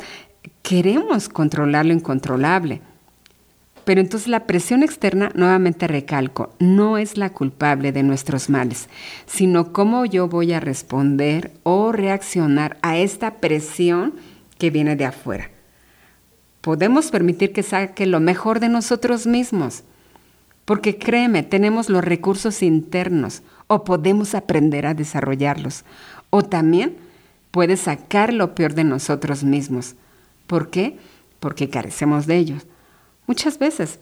queremos 0.63 1.29
controlar 1.29 1.85
lo 1.85 1.93
incontrolable. 1.93 2.81
Pero 3.85 4.01
entonces 4.01 4.27
la 4.27 4.47
presión 4.47 4.83
externa, 4.83 5.31
nuevamente 5.35 5.87
recalco, 5.87 6.53
no 6.59 6.97
es 6.97 7.17
la 7.17 7.29
culpable 7.29 7.91
de 7.91 8.03
nuestros 8.03 8.49
males, 8.49 8.89
sino 9.27 9.71
cómo 9.71 10.05
yo 10.05 10.27
voy 10.27 10.53
a 10.53 10.59
responder 10.59 11.51
o 11.63 11.91
reaccionar 11.91 12.77
a 12.81 12.97
esta 12.97 13.35
presión 13.35 14.13
que 14.57 14.71
viene 14.71 14.95
de 14.95 15.05
afuera. 15.05 15.51
Podemos 16.61 17.11
permitir 17.11 17.53
que 17.53 17.61
saque 17.61 18.07
lo 18.07 18.19
mejor 18.19 18.59
de 18.59 18.69
nosotros 18.69 19.27
mismos, 19.27 19.83
porque 20.65 20.97
créeme, 20.97 21.43
tenemos 21.43 21.89
los 21.89 22.03
recursos 22.03 22.63
internos 22.63 23.43
o 23.67 23.83
podemos 23.83 24.33
aprender 24.33 24.87
a 24.87 24.95
desarrollarlos. 24.95 25.85
O 26.31 26.41
también 26.41 26.97
puede 27.51 27.77
sacar 27.77 28.33
lo 28.33 28.55
peor 28.55 28.73
de 28.73 28.83
nosotros 28.83 29.43
mismos. 29.43 29.93
¿Por 30.47 30.71
qué? 30.71 30.97
Porque 31.39 31.69
carecemos 31.69 32.25
de 32.25 32.37
ellos. 32.37 32.65
Muchas 33.27 33.59
veces. 33.59 33.99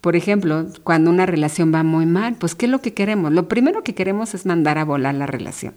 Por 0.00 0.16
ejemplo, 0.16 0.66
cuando 0.82 1.10
una 1.10 1.26
relación 1.26 1.74
va 1.74 1.82
muy 1.82 2.06
mal, 2.06 2.34
pues 2.34 2.54
¿qué 2.54 2.66
es 2.66 2.72
lo 2.72 2.80
que 2.80 2.94
queremos? 2.94 3.32
Lo 3.32 3.48
primero 3.48 3.84
que 3.84 3.94
queremos 3.94 4.34
es 4.34 4.46
mandar 4.46 4.78
a 4.78 4.84
volar 4.84 5.14
la 5.14 5.26
relación. 5.26 5.74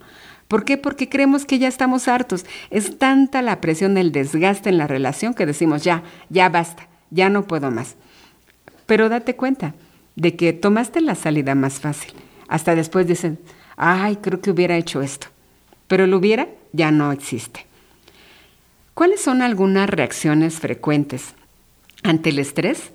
¿Por 0.47 0.63
qué? 0.63 0.77
Porque 0.77 1.09
creemos 1.09 1.45
que 1.45 1.59
ya 1.59 1.67
estamos 1.67 2.07
hartos. 2.07 2.45
Es 2.69 2.97
tanta 2.97 3.41
la 3.41 3.59
presión 3.59 3.95
del 3.95 4.11
desgaste 4.11 4.69
en 4.69 4.77
la 4.77 4.87
relación 4.87 5.33
que 5.33 5.45
decimos, 5.45 5.83
ya, 5.83 6.03
ya 6.29 6.47
basta, 6.47 6.87
ya 7.09 7.29
no 7.29 7.47
puedo 7.47 7.69
más. 7.69 7.95
Pero 8.85 9.09
date 9.09 9.35
cuenta 9.35 9.73
de 10.15 10.35
que 10.35 10.53
tomaste 10.53 11.01
la 11.01 11.15
salida 11.15 11.53
más 11.55 11.79
fácil. 11.79 12.13
Hasta 12.47 12.75
después 12.75 13.07
dicen, 13.07 13.39
ay, 13.75 14.17
creo 14.17 14.39
que 14.39 14.51
hubiera 14.51 14.77
hecho 14.77 15.01
esto. 15.01 15.27
Pero 15.87 16.05
el 16.05 16.13
hubiera 16.13 16.47
ya 16.71 16.91
no 16.91 17.11
existe. 17.11 17.65
¿Cuáles 18.93 19.21
son 19.21 19.41
algunas 19.41 19.89
reacciones 19.89 20.59
frecuentes 20.59 21.33
ante 22.03 22.29
el 22.29 22.39
estrés? 22.39 22.91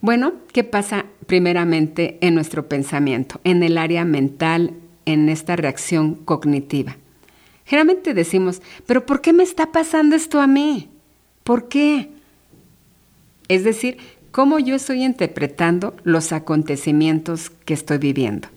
Bueno, 0.00 0.34
¿qué 0.52 0.62
pasa 0.62 1.06
primeramente 1.26 2.18
en 2.20 2.34
nuestro 2.34 2.68
pensamiento, 2.68 3.40
en 3.44 3.62
el 3.62 3.78
área 3.78 4.04
mental, 4.04 4.74
en 5.04 5.28
esta 5.28 5.56
reacción 5.56 6.14
cognitiva? 6.14 6.96
Generalmente 7.64 8.14
decimos, 8.14 8.62
pero 8.86 9.04
¿por 9.04 9.20
qué 9.20 9.32
me 9.32 9.42
está 9.42 9.72
pasando 9.72 10.14
esto 10.14 10.40
a 10.40 10.46
mí? 10.46 10.88
¿Por 11.42 11.68
qué? 11.68 12.10
Es 13.48 13.64
decir, 13.64 13.98
¿cómo 14.30 14.58
yo 14.58 14.76
estoy 14.76 15.02
interpretando 15.02 15.94
los 16.04 16.32
acontecimientos 16.32 17.50
que 17.50 17.74
estoy 17.74 17.98
viviendo? 17.98 18.48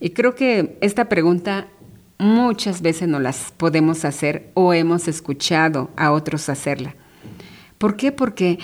Y 0.00 0.10
creo 0.10 0.34
que 0.34 0.78
esta 0.80 1.08
pregunta 1.08 1.66
muchas 2.18 2.82
veces 2.82 3.08
no 3.08 3.20
las 3.20 3.52
podemos 3.56 4.04
hacer 4.04 4.50
o 4.54 4.72
hemos 4.72 5.08
escuchado 5.08 5.90
a 5.96 6.12
otros 6.12 6.48
hacerla. 6.48 6.94
¿Por 7.78 7.96
qué? 7.96 8.12
Porque 8.12 8.58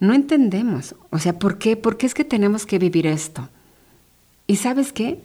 no 0.00 0.14
entendemos. 0.14 0.94
O 1.10 1.18
sea, 1.18 1.38
¿por 1.38 1.58
qué? 1.58 1.76
¿Por 1.76 1.96
qué 1.96 2.06
es 2.06 2.14
que 2.14 2.24
tenemos 2.24 2.66
que 2.66 2.78
vivir 2.78 3.06
esto? 3.06 3.48
¿Y 4.46 4.56
sabes 4.56 4.92
qué? 4.92 5.20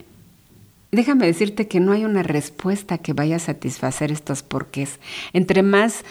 Déjame 0.92 1.26
decirte 1.26 1.68
que 1.68 1.80
no 1.80 1.92
hay 1.92 2.06
una 2.06 2.24
respuesta 2.24 2.98
que 2.98 3.14
vaya 3.14 3.36
a 3.38 3.40
satisfacer 3.40 4.12
estos 4.12 4.44
porqués. 4.44 5.00
Entre 5.34 5.64
más 5.64 6.04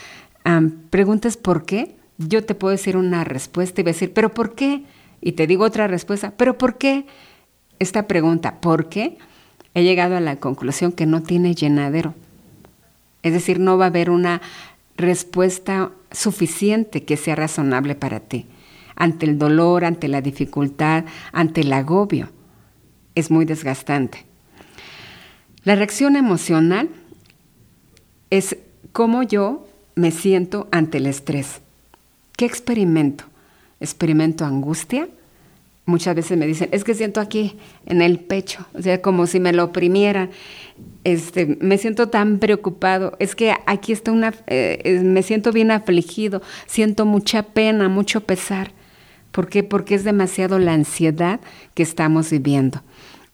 preguntas 0.90 1.37
por 1.37 1.66
qué, 1.66 1.94
yo 2.16 2.44
te 2.44 2.54
puedo 2.54 2.73
decir 2.73 2.97
una 2.97 3.25
respuesta 3.25 3.80
y 3.80 3.85
decir, 3.85 4.12
¿pero 4.12 4.32
por 4.32 4.54
qué? 4.54 4.85
Y 5.20 5.32
te 5.32 5.47
digo 5.47 5.64
otra 5.64 5.88
respuesta, 5.88 6.32
¿pero 6.37 6.56
por 6.56 6.78
qué? 6.78 7.06
Esta 7.78 8.06
pregunta, 8.06 8.61
¿por 8.61 8.88
qué? 8.88 9.18
He 9.75 9.82
llegado 9.82 10.16
a 10.16 10.20
la 10.20 10.37
conclusión 10.37 10.92
que 10.92 11.06
no 11.06 11.23
tiene 11.23 11.54
llenadero. 11.54 12.14
Es 13.23 13.32
decir, 13.32 13.61
no 13.61 13.78
va 13.78 13.87
a 13.87 13.88
haber 13.88 14.11
una 14.11 14.40
respuesta 14.97 15.90
suficiente 16.10 17.04
que 17.04 17.16
sea 17.16 17.34
razonable 17.34 17.94
para 17.94 18.20
ti. 18.20 18.46
Ante 18.96 19.26
el 19.26 19.38
dolor, 19.38 19.84
ante 19.84 20.08
la 20.08 20.20
dificultad, 20.20 21.04
ante 21.32 21.60
el 21.60 21.72
agobio, 21.72 22.30
es 23.14 23.30
muy 23.30 23.44
desgastante. 23.44 24.24
La 25.64 25.74
reacción 25.74 26.16
emocional 26.16 26.88
es 28.30 28.56
cómo 28.92 29.22
yo 29.22 29.66
me 29.94 30.10
siento 30.10 30.68
ante 30.70 30.98
el 30.98 31.06
estrés. 31.06 31.60
¿Qué 32.36 32.44
experimento? 32.44 33.24
¿Experimento 33.80 34.44
angustia? 34.44 35.08
Muchas 35.88 36.14
veces 36.14 36.37
me 36.37 36.47
dicen, 36.47 36.68
es 36.71 36.85
que 36.85 36.92
siento 36.92 37.18
aquí 37.18 37.57
en 37.87 38.02
el 38.02 38.18
pecho, 38.18 38.66
o 38.75 38.83
sea, 38.83 39.00
como 39.00 39.26
si 39.26 39.40
me 39.40 39.54
lo 39.54 39.64
oprimieran. 39.64 40.28
Este, 41.02 41.57
me 41.62 41.78
siento 41.78 42.11
tan 42.11 42.40
preocupado, 42.40 43.16
es 43.21 43.35
que 43.35 43.54
aquí 43.64 43.92
está 43.92 44.12
una, 44.12 44.35
eh, 44.49 45.00
me 45.02 45.23
siento 45.23 45.50
bien 45.50 45.71
afligido, 45.71 46.42
siento 46.66 47.07
mucha 47.07 47.42
pena, 47.42 47.88
mucho 47.88 48.21
pesar. 48.21 48.73
¿Por 49.33 49.49
qué? 49.49 49.62
Porque 49.62 49.95
es 49.95 50.04
demasiado 50.04 50.59
la 50.59 50.75
ansiedad 50.75 51.40
que 51.73 51.85
estamos 51.85 52.30
viviendo. 52.30 52.83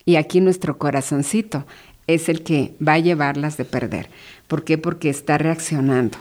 Y 0.04 0.14
aquí 0.14 0.40
nuestro 0.40 0.78
corazoncito 0.78 1.66
es 2.06 2.28
el 2.28 2.44
que 2.44 2.76
va 2.87 2.92
a 2.92 3.00
llevarlas 3.00 3.56
de 3.56 3.64
perder. 3.64 4.11
¿Por 4.46 4.62
qué? 4.62 4.78
Porque 4.78 5.11
está 5.11 5.38
reaccionando. 5.38 6.18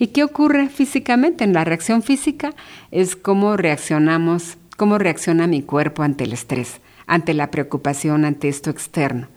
¿Y 0.00 0.08
qué 0.08 0.24
ocurre 0.24 0.68
físicamente? 0.68 1.44
En 1.44 1.52
la 1.52 1.64
reacción 1.64 2.02
física 2.02 2.54
es 2.90 3.14
cómo 3.14 3.56
reaccionamos, 3.56 4.56
cómo 4.76 4.98
reacciona 4.98 5.46
mi 5.46 5.62
cuerpo 5.62 6.02
ante 6.02 6.24
el 6.24 6.32
estrés, 6.32 6.80
ante 7.06 7.34
la 7.34 7.50
preocupación, 7.50 8.24
ante 8.24 8.48
esto 8.48 8.70
externo. 8.70 9.28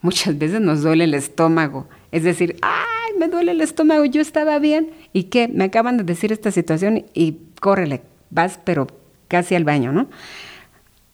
Muchas 0.00 0.36
veces 0.38 0.60
nos 0.60 0.82
duele 0.82 1.04
el 1.04 1.14
estómago, 1.14 1.88
es 2.10 2.24
decir, 2.24 2.56
ay, 2.62 3.18
me 3.18 3.28
duele 3.28 3.52
el 3.52 3.60
estómago, 3.60 4.04
yo 4.04 4.20
estaba 4.20 4.58
bien, 4.58 4.90
¿y 5.12 5.24
qué? 5.24 5.48
Me 5.48 5.64
acaban 5.64 5.96
de 5.96 6.04
decir 6.04 6.32
esta 6.32 6.50
situación 6.50 7.06
y 7.14 7.38
córrele, 7.60 8.02
vas 8.30 8.58
pero 8.64 8.88
casi 9.28 9.54
al 9.54 9.64
baño, 9.64 9.92
¿no? 9.92 10.08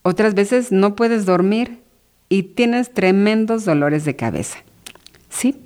Otras 0.02 0.34
veces 0.34 0.72
no 0.72 0.96
puedes 0.96 1.26
dormir 1.26 1.82
y 2.28 2.42
tienes 2.44 2.92
tremendos 2.94 3.64
dolores 3.64 4.04
de 4.04 4.16
cabeza. 4.16 4.58
¿Sí? 5.28 5.60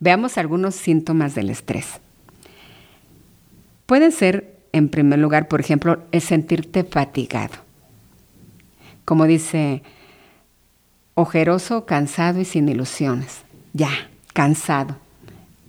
Veamos 0.00 0.38
algunos 0.38 0.74
síntomas 0.74 1.34
del 1.34 1.50
estrés. 1.50 2.00
Puede 3.86 4.10
ser, 4.10 4.51
en 4.72 4.88
primer 4.88 5.18
lugar, 5.18 5.48
por 5.48 5.60
ejemplo, 5.60 6.02
el 6.12 6.20
sentirte 6.20 6.84
fatigado. 6.84 7.54
Como 9.04 9.26
dice, 9.26 9.82
ojeroso, 11.14 11.84
cansado 11.84 12.40
y 12.40 12.44
sin 12.44 12.68
ilusiones. 12.68 13.42
Ya, 13.72 13.90
cansado. 14.32 14.96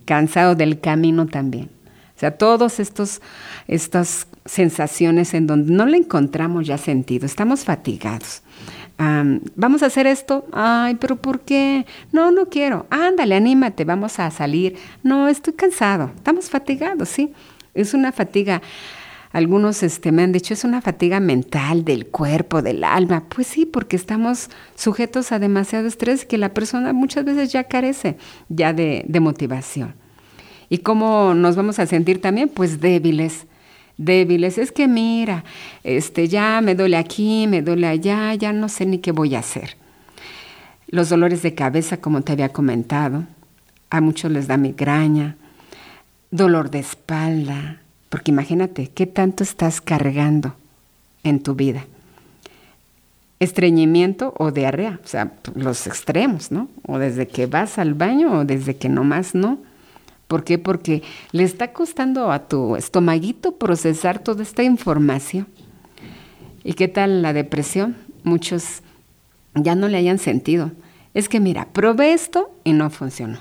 Cansado 0.04 0.54
del 0.54 0.80
camino 0.80 1.26
también. 1.26 1.70
O 2.16 2.20
sea, 2.20 2.36
estos 2.78 3.20
estas 3.66 4.26
sensaciones 4.44 5.34
en 5.34 5.46
donde 5.46 5.72
no 5.72 5.86
le 5.86 5.96
encontramos 5.96 6.66
ya 6.66 6.78
sentido, 6.78 7.26
estamos 7.26 7.64
fatigados. 7.64 8.42
vamos 9.56 9.82
a 9.82 9.86
hacer 9.86 10.06
esto, 10.06 10.46
ay, 10.52 10.96
pero 10.96 11.16
¿por 11.16 11.40
qué? 11.40 11.86
No, 12.12 12.30
no 12.30 12.46
quiero. 12.46 12.86
Ándale, 12.90 13.34
anímate, 13.34 13.84
vamos 13.84 14.20
a 14.20 14.30
salir. 14.30 14.76
No, 15.02 15.28
estoy 15.28 15.54
cansado, 15.54 16.12
estamos 16.14 16.48
fatigados, 16.48 17.08
sí. 17.08 17.32
Es 17.74 17.94
una 17.94 18.12
fatiga. 18.12 18.62
Algunos 19.32 19.82
este, 19.82 20.12
me 20.12 20.22
han 20.22 20.32
dicho, 20.32 20.54
es 20.54 20.62
una 20.62 20.80
fatiga 20.80 21.18
mental 21.18 21.84
del 21.84 22.06
cuerpo, 22.06 22.62
del 22.62 22.84
alma. 22.84 23.24
Pues 23.28 23.48
sí, 23.48 23.66
porque 23.66 23.96
estamos 23.96 24.48
sujetos 24.76 25.32
a 25.32 25.38
demasiado 25.38 25.88
estrés 25.88 26.24
que 26.24 26.38
la 26.38 26.54
persona 26.54 26.92
muchas 26.92 27.24
veces 27.24 27.52
ya 27.52 27.64
carece 27.64 28.16
ya 28.48 28.72
de, 28.72 29.04
de 29.08 29.20
motivación. 29.20 29.94
¿Y 30.68 30.78
cómo 30.78 31.34
nos 31.34 31.56
vamos 31.56 31.78
a 31.78 31.86
sentir 31.86 32.20
también? 32.20 32.48
Pues 32.48 32.80
débiles 32.80 33.46
débiles. 33.96 34.58
Es 34.58 34.72
que 34.72 34.88
mira, 34.88 35.44
este, 35.82 36.28
ya 36.28 36.60
me 36.60 36.74
duele 36.74 36.96
aquí, 36.96 37.46
me 37.46 37.62
duele 37.62 37.86
allá, 37.86 38.34
ya 38.34 38.52
no 38.52 38.68
sé 38.68 38.86
ni 38.86 38.98
qué 38.98 39.12
voy 39.12 39.34
a 39.34 39.40
hacer. 39.40 39.76
Los 40.88 41.08
dolores 41.08 41.42
de 41.42 41.54
cabeza, 41.54 41.96
como 41.98 42.22
te 42.22 42.32
había 42.32 42.50
comentado, 42.50 43.24
a 43.90 44.00
muchos 44.00 44.30
les 44.30 44.46
da 44.46 44.56
migraña, 44.56 45.36
dolor 46.34 46.70
de 46.70 46.80
espalda, 46.80 47.80
porque 48.08 48.32
imagínate, 48.32 48.88
¿qué 48.88 49.06
tanto 49.06 49.44
estás 49.44 49.80
cargando 49.80 50.56
en 51.22 51.40
tu 51.40 51.54
vida? 51.54 51.86
Estreñimiento 53.38 54.34
o 54.36 54.50
diarrea, 54.50 54.98
o 55.04 55.06
sea, 55.06 55.34
los 55.54 55.86
extremos, 55.86 56.50
¿no? 56.50 56.68
O 56.88 56.98
desde 56.98 57.28
que 57.28 57.46
vas 57.46 57.78
al 57.78 57.94
baño 57.94 58.40
o 58.40 58.44
desde 58.44 58.74
que 58.74 58.88
nomás 58.88 59.36
no. 59.36 59.58
¿Por 60.26 60.42
qué? 60.42 60.58
Porque 60.58 61.04
le 61.30 61.44
está 61.44 61.72
costando 61.72 62.32
a 62.32 62.48
tu 62.48 62.74
estomaguito 62.74 63.52
procesar 63.52 64.18
toda 64.18 64.42
esta 64.42 64.64
información. 64.64 65.46
¿Y 66.64 66.72
qué 66.72 66.88
tal 66.88 67.22
la 67.22 67.32
depresión? 67.32 67.96
Muchos 68.24 68.82
ya 69.54 69.76
no 69.76 69.86
le 69.86 69.98
hayan 69.98 70.18
sentido. 70.18 70.72
Es 71.12 71.28
que 71.28 71.38
mira, 71.38 71.68
probé 71.72 72.12
esto 72.12 72.50
y 72.64 72.72
no 72.72 72.90
funcionó. 72.90 73.38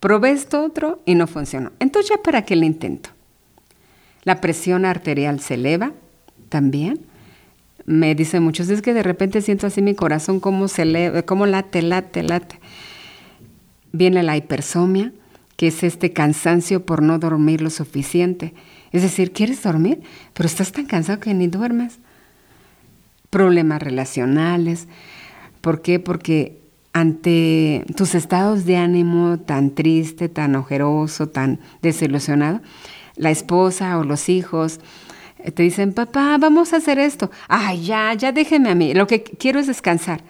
Probé 0.00 0.32
esto 0.32 0.64
otro 0.64 1.00
y 1.04 1.14
no 1.14 1.26
funcionó. 1.26 1.72
Entonces 1.78 2.10
ya 2.10 2.22
para 2.22 2.42
qué 2.42 2.56
le 2.56 2.66
intento. 2.66 3.10
La 4.24 4.40
presión 4.40 4.84
arterial 4.86 5.40
se 5.40 5.54
eleva 5.54 5.92
también. 6.48 7.00
Me 7.84 8.14
dicen 8.14 8.42
muchos, 8.42 8.68
es 8.70 8.82
que 8.82 8.94
de 8.94 9.02
repente 9.02 9.42
siento 9.42 9.66
así 9.66 9.82
mi 9.82 9.94
corazón 9.94 10.40
como 10.40 10.68
se 10.68 10.82
eleva, 10.82 11.22
como 11.22 11.46
late, 11.46 11.82
late, 11.82 12.22
late. 12.22 12.58
Viene 13.92 14.22
la 14.22 14.36
hipersomia, 14.36 15.12
que 15.56 15.68
es 15.68 15.82
este 15.82 16.12
cansancio 16.12 16.86
por 16.86 17.02
no 17.02 17.18
dormir 17.18 17.60
lo 17.60 17.70
suficiente. 17.70 18.54
Es 18.92 19.02
decir, 19.02 19.32
quieres 19.32 19.62
dormir, 19.62 20.00
pero 20.32 20.46
estás 20.46 20.72
tan 20.72 20.86
cansado 20.86 21.20
que 21.20 21.34
ni 21.34 21.48
duermes. 21.48 21.98
Problemas 23.28 23.82
relacionales. 23.82 24.88
¿Por 25.60 25.82
qué? 25.82 25.98
Porque 26.00 26.59
ante 26.92 27.84
tus 27.96 28.14
estados 28.14 28.64
de 28.64 28.76
ánimo 28.76 29.38
tan 29.38 29.70
triste, 29.70 30.28
tan 30.28 30.56
ojeroso, 30.56 31.28
tan 31.28 31.60
desilusionado, 31.82 32.60
la 33.16 33.30
esposa 33.30 33.98
o 33.98 34.04
los 34.04 34.28
hijos 34.28 34.80
eh, 35.44 35.50
te 35.50 35.62
dicen, 35.62 35.92
papá, 35.92 36.36
vamos 36.38 36.72
a 36.72 36.76
hacer 36.76 36.98
esto. 36.98 37.30
Ay, 37.48 37.84
ya, 37.84 38.14
ya 38.14 38.32
déjeme 38.32 38.70
a 38.70 38.74
mí. 38.74 38.94
Lo 38.94 39.06
que 39.06 39.22
quiero 39.22 39.60
es 39.60 39.66
descansar. 39.66 40.22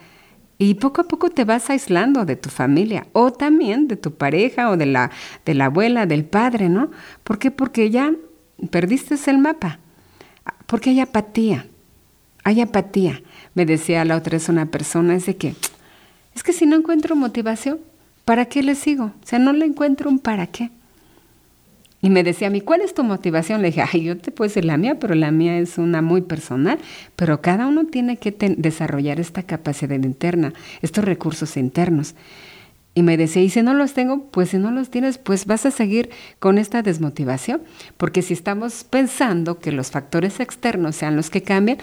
Y 0.59 0.75
poco 0.75 1.01
a 1.01 1.05
poco 1.05 1.31
te 1.31 1.44
vas 1.44 1.70
aislando 1.70 2.27
de 2.27 2.37
tu 2.37 2.51
familia 2.51 3.07
o 3.12 3.33
también 3.33 3.88
de 3.88 3.96
tu 3.96 4.14
pareja 4.14 4.70
o 4.70 4.77
de 4.77 4.87
la, 4.87 5.11
de 5.46 5.55
la 5.55 5.66
abuela, 5.66 6.05
del 6.05 6.25
padre, 6.25 6.68
¿no? 6.68 6.90
¿Por 7.25 7.38
qué? 7.38 7.51
Porque 7.51 7.90
ya 7.90 8.12
perdiste 8.70 9.16
el 9.31 9.38
mapa. 9.38 9.79
Porque 10.66 10.90
hay 10.90 11.01
apatía. 11.01 11.66
Hay 12.44 12.61
apatía. 12.61 13.23
Me 13.55 13.64
decía 13.64 14.05
la 14.05 14.16
otra 14.16 14.33
vez 14.33 14.49
una 14.51 14.66
persona, 14.66 15.14
es 15.14 15.27
de 15.27 15.37
que, 15.37 15.55
es 16.40 16.44
que 16.44 16.55
si 16.55 16.64
no 16.64 16.74
encuentro 16.74 17.14
motivación, 17.16 17.81
¿para 18.24 18.46
qué 18.46 18.62
le 18.62 18.74
sigo? 18.74 19.12
O 19.22 19.26
sea, 19.26 19.38
no 19.38 19.53
le 19.53 19.66
encuentro 19.66 20.09
un 20.09 20.18
para 20.18 20.46
qué. 20.46 20.70
Y 22.00 22.09
me 22.09 22.24
decía 22.24 22.48
a 22.48 22.50
mí, 22.50 22.62
¿cuál 22.62 22.81
es 22.81 22.94
tu 22.94 23.05
motivación? 23.05 23.61
Le 23.61 23.68
dije, 23.68 23.85
ay, 23.92 24.05
yo 24.05 24.16
te 24.16 24.31
puedo 24.31 24.48
decir 24.48 24.64
la 24.64 24.79
mía, 24.79 24.98
pero 24.98 25.14
la 25.14 25.33
mía 25.33 25.59
es 25.59 25.76
una 25.76 26.00
muy 26.00 26.22
personal. 26.22 26.79
Pero 27.14 27.42
cada 27.42 27.66
uno 27.66 27.85
tiene 27.85 28.16
que 28.16 28.35
desarrollar 28.57 29.20
esta 29.20 29.42
capacidad 29.42 30.03
interna, 30.03 30.55
estos 30.81 31.05
recursos 31.05 31.59
internos. 31.59 32.14
Y 32.94 33.03
me 33.03 33.18
decía, 33.18 33.42
y 33.42 33.50
si 33.50 33.61
no 33.61 33.74
los 33.74 33.92
tengo, 33.92 34.24
pues 34.31 34.48
si 34.48 34.57
no 34.57 34.70
los 34.70 34.88
tienes, 34.88 35.18
pues 35.18 35.44
vas 35.44 35.66
a 35.66 35.70
seguir 35.70 36.09
con 36.38 36.57
esta 36.57 36.81
desmotivación. 36.81 37.61
Porque 37.98 38.22
si 38.22 38.33
estamos 38.33 38.83
pensando 38.85 39.59
que 39.59 39.72
los 39.72 39.90
factores 39.90 40.40
externos 40.40 40.96
sean 40.96 41.16
los 41.16 41.29
que 41.29 41.42
cambian, 41.42 41.76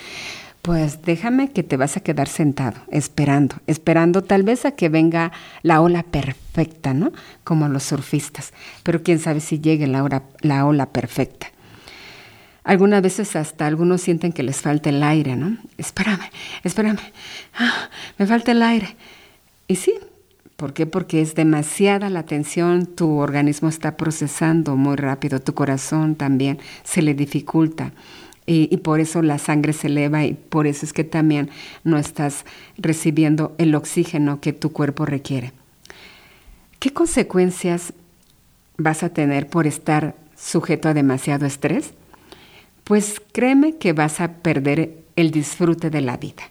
pues 0.67 1.01
déjame 1.01 1.53
que 1.53 1.63
te 1.63 1.77
vas 1.77 1.95
a 1.95 2.01
quedar 2.01 2.27
sentado, 2.27 2.81
esperando, 2.91 3.55
esperando 3.67 4.21
tal 4.21 4.43
vez 4.43 4.65
a 4.65 4.71
que 4.71 4.89
venga 4.89 5.31
la 5.61 5.79
ola 5.79 6.03
perfecta, 6.03 6.93
¿no? 6.93 7.13
Como 7.45 7.69
los 7.69 7.83
surfistas. 7.83 8.51
Pero 8.83 9.01
quién 9.01 9.19
sabe 9.19 9.39
si 9.39 9.61
llegue 9.61 9.87
la, 9.87 10.03
hora, 10.03 10.23
la 10.41 10.65
ola 10.65 10.87
perfecta. 10.87 11.47
Algunas 12.65 13.01
veces 13.01 13.37
hasta 13.37 13.65
algunos 13.65 14.01
sienten 14.01 14.33
que 14.33 14.43
les 14.43 14.57
falta 14.57 14.89
el 14.89 15.01
aire, 15.03 15.37
¿no? 15.37 15.57
Espérame, 15.77 16.29
espérame, 16.65 16.99
ah, 17.57 17.89
me 18.17 18.25
falta 18.25 18.51
el 18.51 18.61
aire. 18.61 18.97
Y 19.69 19.77
sí, 19.77 19.93
¿por 20.57 20.73
qué? 20.73 20.85
Porque 20.85 21.21
es 21.21 21.33
demasiada 21.33 22.09
la 22.09 22.23
tensión, 22.23 22.87
tu 22.87 23.19
organismo 23.19 23.69
está 23.69 23.95
procesando 23.95 24.75
muy 24.75 24.97
rápido, 24.97 25.39
tu 25.39 25.53
corazón 25.53 26.15
también 26.15 26.59
se 26.83 27.01
le 27.01 27.13
dificulta 27.13 27.93
y, 28.49 28.77
por 28.77 29.01
eso 29.01 29.21
la 29.21 29.39
sangre 29.39 29.73
se 29.73 29.87
eleva 29.87 30.23
y 30.23 30.33
por 30.33 30.67
eso 30.67 30.85
es 30.85 30.93
que 30.93 31.03
también 31.03 31.49
no 31.83 31.97
estás 31.97 32.45
recibiendo 32.77 33.53
el 33.57 33.75
oxígeno 33.75 34.39
que 34.39 34.53
tu 34.53 34.71
cuerpo 34.71 35.05
requiere. 35.05 35.51
¿Qué 36.79 36.91
consecuencias 36.91 37.91
vas 38.77 39.03
a 39.03 39.09
tener 39.09 39.49
por 39.49 39.67
estar 39.67 40.15
sujeto 40.37 40.87
a 40.87 40.93
demasiado 40.93 41.45
estrés? 41.45 41.93
Pues 42.85 43.21
créeme 43.33 43.75
que 43.75 43.91
vas 43.91 44.21
a 44.21 44.35
perder 44.35 44.95
el 45.17 45.31
disfrute 45.31 45.89
de 45.89 45.99
la 45.99 46.15
vida. 46.15 46.43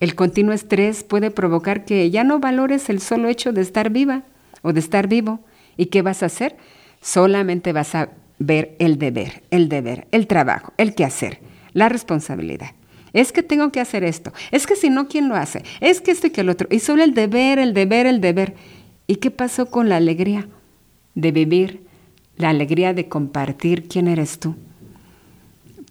El 0.00 0.16
continuo 0.16 0.52
estrés 0.52 1.04
puede 1.04 1.30
provocar 1.30 1.84
que 1.84 2.10
ya 2.10 2.24
no 2.24 2.40
valores 2.40 2.90
el 2.90 3.00
solo 3.00 3.28
hecho 3.28 3.52
de 3.52 3.60
estar 3.60 3.90
viva 3.90 4.24
o 4.62 4.72
de 4.72 4.80
estar 4.80 5.06
vivo. 5.06 5.38
¿Y 5.76 5.86
qué 5.86 6.02
vas 6.02 6.24
a 6.24 6.26
hacer? 6.26 6.56
Solamente 7.00 7.72
vas 7.72 7.94
a 7.94 8.08
ver 8.46 8.76
el 8.78 8.98
deber, 8.98 9.42
el 9.50 9.68
deber, 9.68 10.06
el 10.10 10.26
trabajo, 10.26 10.72
el 10.76 10.94
qué 10.94 11.04
hacer, 11.04 11.40
la 11.72 11.88
responsabilidad. 11.88 12.70
Es 13.12 13.30
que 13.32 13.42
tengo 13.42 13.70
que 13.70 13.80
hacer 13.80 14.02
esto. 14.02 14.32
Es 14.50 14.66
que 14.66 14.74
si 14.74 14.90
no, 14.90 15.08
¿quién 15.08 15.28
lo 15.28 15.36
hace? 15.36 15.62
Es 15.80 16.00
que 16.00 16.10
esto 16.10 16.26
y 16.26 16.30
que 16.30 16.40
el 16.40 16.48
otro. 16.48 16.66
Y 16.70 16.80
solo 16.80 17.04
el 17.04 17.14
deber, 17.14 17.58
el 17.58 17.72
deber, 17.72 18.06
el 18.06 18.20
deber. 18.20 18.54
¿Y 19.06 19.16
qué 19.16 19.30
pasó 19.30 19.66
con 19.66 19.88
la 19.88 19.96
alegría 19.96 20.48
de 21.14 21.30
vivir? 21.30 21.86
La 22.36 22.48
alegría 22.48 22.92
de 22.92 23.08
compartir 23.08 23.86
quién 23.86 24.08
eres 24.08 24.40
tú. 24.40 24.56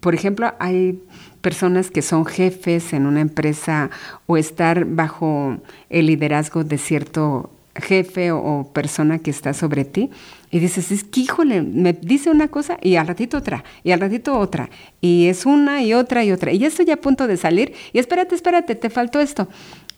Por 0.02 0.14
ejemplo, 0.14 0.54
hay 0.60 1.02
personas 1.40 1.90
que 1.90 2.02
son 2.02 2.26
jefes 2.26 2.92
en 2.92 3.06
una 3.06 3.22
empresa 3.22 3.90
o 4.26 4.36
estar 4.36 4.84
bajo 4.84 5.58
el 5.90 6.08
liderazgo 6.08 6.66
de 6.66 6.78
cierto 6.78 7.52
jefe 7.76 8.32
o, 8.32 8.70
persona 8.74 9.20
que 9.20 9.32
está 9.32 9.54
sobre 9.54 9.86
ti 9.86 10.10
y 10.54 10.60
dices, 10.60 10.92
es 10.92 11.04
que 11.04 11.22
híjole, 11.22 11.64
me 11.64 11.94
dice 11.94 12.30
una 12.30 12.48
cosa 12.48 12.78
y 12.80 12.96
al 12.98 13.08
ratito 13.08 13.40
otra, 13.40 13.64
y 13.84 13.90
al 13.90 14.00
ratito 14.00 14.38
otra, 14.38 14.70
y 15.02 15.26
es 15.26 15.48
una 15.48 15.82
y 15.82 15.96
otra 15.96 16.24
y 16.24 16.32
otra, 16.32 16.52
y 16.52 16.60
ya 16.60 16.68
estoy 16.68 16.92
a 16.92 17.02
punto 17.02 17.26
de 17.26 17.38
salir, 17.38 17.74
y 17.92 17.98
espérate, 17.98 18.36
espérate, 18.36 18.76
te 18.76 18.92
faltó 18.92 19.20
esto, 19.20 19.48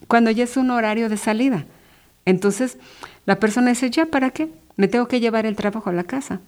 cuando 0.08 0.32
ya 0.32 0.46
es 0.46 0.56
un 0.56 0.72
horario 0.72 1.10
de 1.10 1.18
salida. 1.18 1.66
Entonces, 2.24 2.78
la 3.26 3.38
persona 3.38 3.72
dice, 3.72 3.90
ya, 3.90 4.06
¿para 4.06 4.30
qué? 4.30 4.48
Me 4.78 4.88
tengo 4.88 5.10
que 5.10 5.20
llevar 5.20 5.46
el 5.46 5.58
trabajo 5.58 5.90
a 5.90 5.94
la 5.94 6.06
casa. 6.06 6.40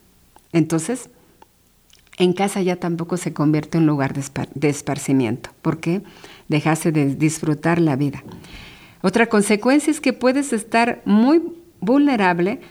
Entonces, 0.53 1.09
en 2.17 2.31
casa 2.31 2.61
ya 2.61 2.77
tampoco 2.77 3.17
se 3.17 3.33
convierte 3.33 3.77
en 3.77 3.83
un 3.83 3.87
lugar 3.87 4.13
de, 4.13 4.69
esparcimiento, 4.69 5.49
porque 5.61 6.01
dejaste 6.47 6.93
de 6.93 7.13
disfrutar 7.13 7.81
la 7.81 7.97
vida. 7.97 8.23
Otra 9.01 9.27
consecuencia 9.27 9.91
es 9.91 9.99
que 9.99 10.13
puedes 10.13 10.53
estar 10.53 11.01
muy 11.03 11.41
vulnerable 11.81 12.61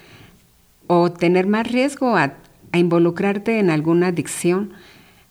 o 0.87 1.11
tener 1.11 1.47
más 1.47 1.71
riesgo 1.71 2.17
a, 2.17 2.35
involucrarte 2.73 3.59
en 3.59 3.71
alguna 3.71 4.09
adicción. 4.09 4.75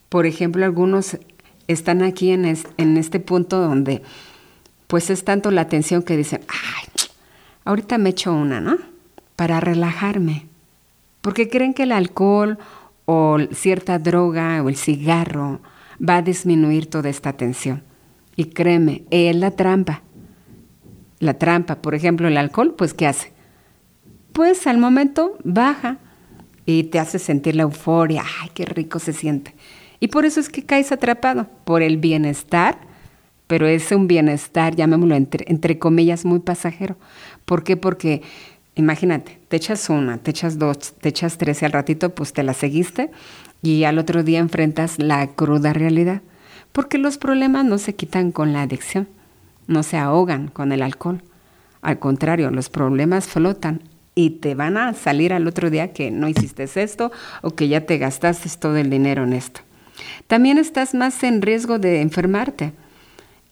Por 0.09 0.25
ejemplo, 0.25 0.65
algunos 0.65 1.17
están 1.67 2.01
aquí 2.01 2.31
en, 2.31 2.45
en 2.77 2.97
este 2.97 3.19
punto 3.19 3.59
donde 3.59 4.01
pues 4.87 5.11
es 5.11 5.23
tanto 5.23 5.51
la 5.51 5.61
atención 5.61 6.01
que 6.01 6.17
dicen, 6.17 6.41
ay, 6.47 6.89
ahorita 7.63 7.99
me 7.99 8.09
echo 8.09 8.33
una, 8.33 8.61
¿no? 8.61 8.77
Para 9.35 9.59
relajarme. 9.59 10.47
Porque 11.21 11.49
creen 11.49 11.73
que 11.73 11.83
el 11.83 11.91
alcohol 11.91 12.57
o 13.05 13.37
cierta 13.51 13.99
droga 13.99 14.61
o 14.63 14.69
el 14.69 14.75
cigarro 14.75 15.59
va 15.97 16.17
a 16.17 16.21
disminuir 16.21 16.89
toda 16.89 17.09
esta 17.09 17.33
tensión. 17.33 17.83
Y 18.35 18.45
créeme, 18.45 19.03
es 19.11 19.35
la 19.35 19.51
trampa. 19.51 20.01
La 21.19 21.35
trampa, 21.35 21.77
por 21.77 21.95
ejemplo, 21.95 22.27
el 22.27 22.37
alcohol, 22.37 22.75
pues 22.77 22.93
¿qué 22.93 23.07
hace? 23.07 23.34
Pues 24.35 24.67
al 24.67 24.77
momento 24.79 25.37
baja 25.45 25.97
y 26.65 26.83
te 26.83 26.99
hace 26.99 27.19
sentir 27.19 27.55
la 27.55 27.63
euforia, 27.63 28.21
ay, 28.41 28.49
qué 28.53 28.65
rico 28.65 28.99
se 28.99 29.13
siente. 29.13 29.55
Y 30.01 30.09
por 30.09 30.25
eso 30.25 30.41
es 30.41 30.49
que 30.49 30.65
caes 30.65 30.91
atrapado, 30.91 31.47
por 31.63 31.81
el 31.81 31.95
bienestar, 31.95 32.77
pero 33.47 33.65
es 33.65 33.89
un 33.93 34.07
bienestar, 34.07 34.75
llamémoslo 34.75 35.15
entre, 35.15 35.45
entre 35.47 35.79
comillas, 35.79 36.25
muy 36.25 36.39
pasajero. 36.39 36.97
¿Por 37.45 37.63
qué? 37.63 37.77
Porque 37.77 38.23
imagínate, 38.75 39.39
te 39.47 39.55
echas 39.55 39.89
una, 39.89 40.17
te 40.17 40.31
echas 40.31 40.59
dos, 40.59 40.95
te 40.99 41.07
echas 41.07 41.37
tres 41.37 41.61
y 41.61 41.65
al 41.65 41.71
ratito 41.71 42.13
pues 42.13 42.33
te 42.33 42.43
la 42.43 42.53
seguiste 42.53 43.11
y 43.61 43.85
al 43.85 43.97
otro 43.99 44.21
día 44.21 44.39
enfrentas 44.39 44.99
la 44.99 45.25
cruda 45.27 45.71
realidad. 45.71 46.21
Porque 46.73 46.97
los 46.97 47.17
problemas 47.17 47.63
no 47.63 47.77
se 47.77 47.95
quitan 47.95 48.33
con 48.33 48.51
la 48.51 48.63
adicción, 48.63 49.07
no 49.67 49.81
se 49.81 49.95
ahogan 49.95 50.49
con 50.49 50.73
el 50.73 50.81
alcohol. 50.81 51.23
Al 51.81 51.99
contrario, 51.99 52.51
los 52.51 52.67
problemas 52.67 53.27
flotan 53.27 53.81
y 54.15 54.31
te 54.31 54.55
van 54.55 54.77
a 54.77 54.93
salir 54.93 55.33
al 55.33 55.47
otro 55.47 55.69
día 55.69 55.93
que 55.93 56.09
no 56.09 56.27
hiciste 56.27 56.63
esto 56.63 57.11
o 57.41 57.51
que 57.51 57.67
ya 57.67 57.85
te 57.85 57.97
gastaste 57.97 58.49
todo 58.59 58.77
el 58.77 58.89
dinero 58.89 59.23
en 59.23 59.33
esto. 59.33 59.61
También 60.27 60.57
estás 60.57 60.93
más 60.93 61.21
en 61.23 61.41
riesgo 61.41 61.77
de 61.77 62.01
enfermarte 62.01 62.73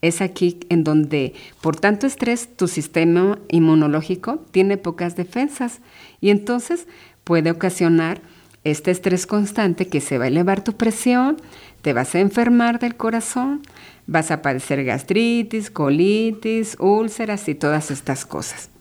es 0.04 0.22
aquí 0.22 0.60
en 0.68 0.84
donde 0.84 1.34
por 1.62 1.78
tanto 1.78 2.06
estrés 2.06 2.50
tu 2.58 2.68
sistema 2.68 3.40
inmunológico 3.48 4.44
tiene 4.52 4.78
pocas 4.78 5.16
defensas 5.16 5.80
y 6.20 6.30
entonces 6.30 6.88
puede 7.24 7.50
ocasionar 7.50 8.22
este 8.66 8.92
estrés 8.92 9.26
constante 9.26 9.88
que 9.88 10.02
se 10.02 10.18
va 10.18 10.26
a 10.26 10.28
elevar 10.28 10.62
tu 10.62 10.74
presión, 10.74 11.38
te 11.82 11.94
vas 11.94 12.16
a 12.16 12.20
enfermar 12.20 12.80
del 12.80 12.96
corazón, 12.96 13.62
vas 14.06 14.30
a 14.30 14.42
padecer 14.42 14.84
gastritis, 14.84 15.72
colitis, 15.72 16.76
úlceras 16.80 17.48
y 17.48 17.56
todas 17.56 17.90
estas 17.90 18.26
cosas. 18.26 18.73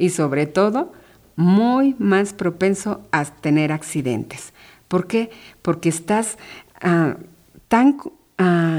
Y 0.00 0.08
sobre 0.10 0.46
todo, 0.46 0.92
muy 1.36 1.94
más 1.98 2.32
propenso 2.32 3.02
a 3.12 3.24
tener 3.24 3.70
accidentes. 3.70 4.52
¿Por 4.88 5.06
qué? 5.06 5.30
Porque 5.62 5.90
estás 5.90 6.38
ah, 6.80 7.16
tan 7.68 7.98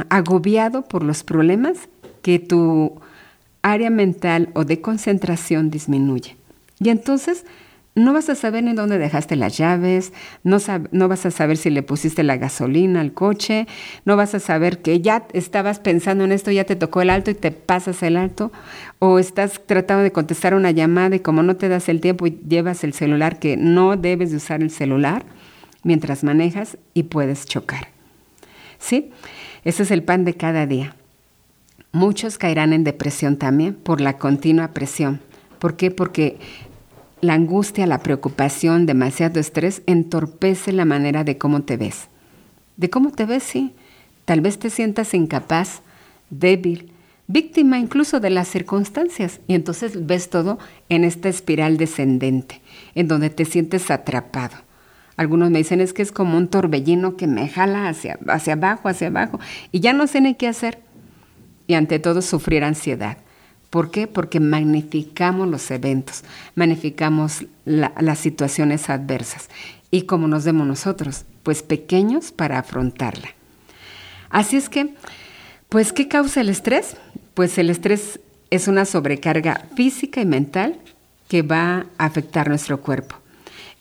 agobiado 0.09 0.81
por 0.81 1.03
los 1.03 1.23
problemas 1.23 1.77
que 2.23 2.39
tu 2.39 2.99
área 3.61 3.91
mental 3.91 4.49
o 4.53 4.65
de 4.65 4.81
concentración 4.81 5.69
disminuye. 5.69 6.35
Y 6.79 6.89
entonces 6.89 7.45
no 7.93 8.13
vas 8.13 8.29
a 8.29 8.35
saber 8.35 8.65
en 8.65 8.75
dónde 8.75 8.97
dejaste 8.97 9.35
las 9.35 9.57
llaves, 9.57 10.13
no, 10.43 10.57
no, 10.91 11.07
vas 11.07 11.25
a 11.25 11.31
saber 11.31 11.57
si 11.57 11.69
le 11.69 11.83
pusiste 11.83 12.23
la 12.23 12.37
gasolina 12.37 13.01
al 13.01 13.13
coche, 13.13 13.67
no 14.05 14.15
vas 14.15 14.33
a 14.33 14.39
saber 14.39 14.81
que 14.81 15.01
ya 15.01 15.27
estabas 15.33 15.79
pensando 15.79 16.23
en 16.23 16.31
esto, 16.31 16.51
ya 16.51 16.63
te 16.63 16.77
tocó 16.77 17.01
el 17.01 17.09
alto 17.09 17.31
y 17.31 17.35
te 17.35 17.51
pasas 17.51 18.01
el 18.03 18.15
alto, 18.15 18.51
o 18.99 19.19
estás 19.19 19.61
tratando 19.65 20.03
de 20.03 20.11
contestar 20.11 20.53
una 20.53 20.71
llamada 20.71 21.17
y 21.17 21.19
como 21.19 21.43
no 21.43 21.57
te 21.57 21.67
das 21.67 21.89
el 21.89 21.99
tiempo 21.99 22.27
y 22.27 22.39
llevas 22.47 22.83
el 22.85 22.93
celular, 22.93 23.39
que 23.39 23.57
no 23.57 23.97
debes 23.97 24.31
de 24.31 24.37
usar 24.37 24.61
el 24.61 24.71
celular 24.71 25.25
mientras 25.83 26.23
manejas 26.23 26.77
y 26.93 27.03
puedes 27.03 27.45
chocar. 27.45 27.89
¿Sí? 28.79 29.11
Ese 29.63 29.83
es 29.83 29.91
el 29.91 30.03
pan 30.03 30.23
de 30.25 30.35
cada 30.35 30.65
día. 30.65 30.95
Muchos 31.91 32.37
caerán 32.37 32.71
en 32.71 32.85
depresión 32.85 33.35
también 33.35 33.75
por 33.75 33.99
la 33.99 34.17
continua 34.17 34.69
presión. 34.69 35.19
¿Por 35.59 35.75
qué? 35.75 35.91
Porque 35.91 36.39
la 37.21 37.33
angustia, 37.33 37.85
la 37.85 37.99
preocupación, 37.99 38.85
demasiado 38.85 39.39
estrés 39.39 39.83
entorpece 39.85 40.71
la 40.71 40.85
manera 40.85 41.23
de 41.23 41.37
cómo 41.37 41.61
te 41.61 41.77
ves. 41.77 42.07
De 42.77 42.89
cómo 42.89 43.11
te 43.11 43.25
ves, 43.25 43.43
sí. 43.43 43.73
Tal 44.25 44.41
vez 44.41 44.57
te 44.57 44.69
sientas 44.69 45.13
incapaz, 45.13 45.81
débil, 46.29 46.91
víctima 47.27 47.77
incluso 47.77 48.19
de 48.19 48.31
las 48.31 48.47
circunstancias. 48.47 49.39
Y 49.47 49.53
entonces 49.53 50.07
ves 50.07 50.29
todo 50.29 50.57
en 50.89 51.03
esta 51.03 51.29
espiral 51.29 51.77
descendente, 51.77 52.61
en 52.95 53.07
donde 53.07 53.29
te 53.29 53.45
sientes 53.45 53.91
atrapado. 53.91 54.55
Algunos 55.15 55.51
me 55.51 55.59
dicen 55.59 55.81
es 55.81 55.93
que 55.93 56.01
es 56.01 56.11
como 56.11 56.37
un 56.37 56.47
torbellino 56.47 57.17
que 57.17 57.27
me 57.27 57.47
jala 57.47 57.87
hacia, 57.87 58.17
hacia 58.27 58.53
abajo, 58.53 58.89
hacia 58.89 59.07
abajo, 59.07 59.39
y 59.71 59.79
ya 59.79 59.93
no 59.93 60.07
sé 60.07 60.21
ni 60.21 60.33
qué 60.33 60.47
hacer. 60.47 60.79
Y 61.67 61.75
ante 61.75 61.99
todo 61.99 62.21
sufrir 62.21 62.63
ansiedad. 62.63 63.17
¿Por 63.71 63.89
qué? 63.89 64.05
Porque 64.05 64.41
magnificamos 64.41 65.47
los 65.47 65.71
eventos, 65.71 66.23
magnificamos 66.55 67.45
las 67.65 68.19
situaciones 68.19 68.89
adversas. 68.89 69.49
¿Y 69.89 70.03
como 70.03 70.27
nos 70.27 70.43
vemos 70.43 70.67
nosotros? 70.67 71.23
Pues 71.41 71.63
pequeños 71.63 72.33
para 72.33 72.59
afrontarla. 72.59 73.29
Así 74.29 74.57
es 74.57 74.67
que, 74.67 74.93
pues, 75.69 75.93
¿qué 75.93 76.09
causa 76.09 76.41
el 76.41 76.49
estrés? 76.49 76.97
Pues 77.33 77.57
el 77.57 77.69
estrés 77.69 78.19
es 78.49 78.67
una 78.67 78.83
sobrecarga 78.83 79.65
física 79.73 80.19
y 80.19 80.25
mental 80.25 80.77
que 81.29 81.41
va 81.41 81.85
a 81.97 82.05
afectar 82.05 82.49
nuestro 82.49 82.81
cuerpo. 82.81 83.15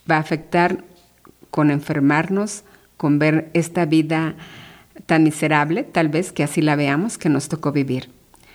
Va 0.08 0.16
a 0.16 0.20
afectar 0.20 0.84
con 1.50 1.72
enfermarnos, 1.72 2.62
con 2.96 3.18
ver 3.18 3.50
esta 3.54 3.86
vida 3.86 4.36
tan 5.06 5.24
miserable, 5.24 5.82
tal 5.82 6.08
vez 6.08 6.30
que 6.30 6.44
así 6.44 6.62
la 6.62 6.76
veamos, 6.76 7.18
que 7.18 7.28
nos 7.28 7.48
tocó 7.48 7.72
vivir. 7.72 8.08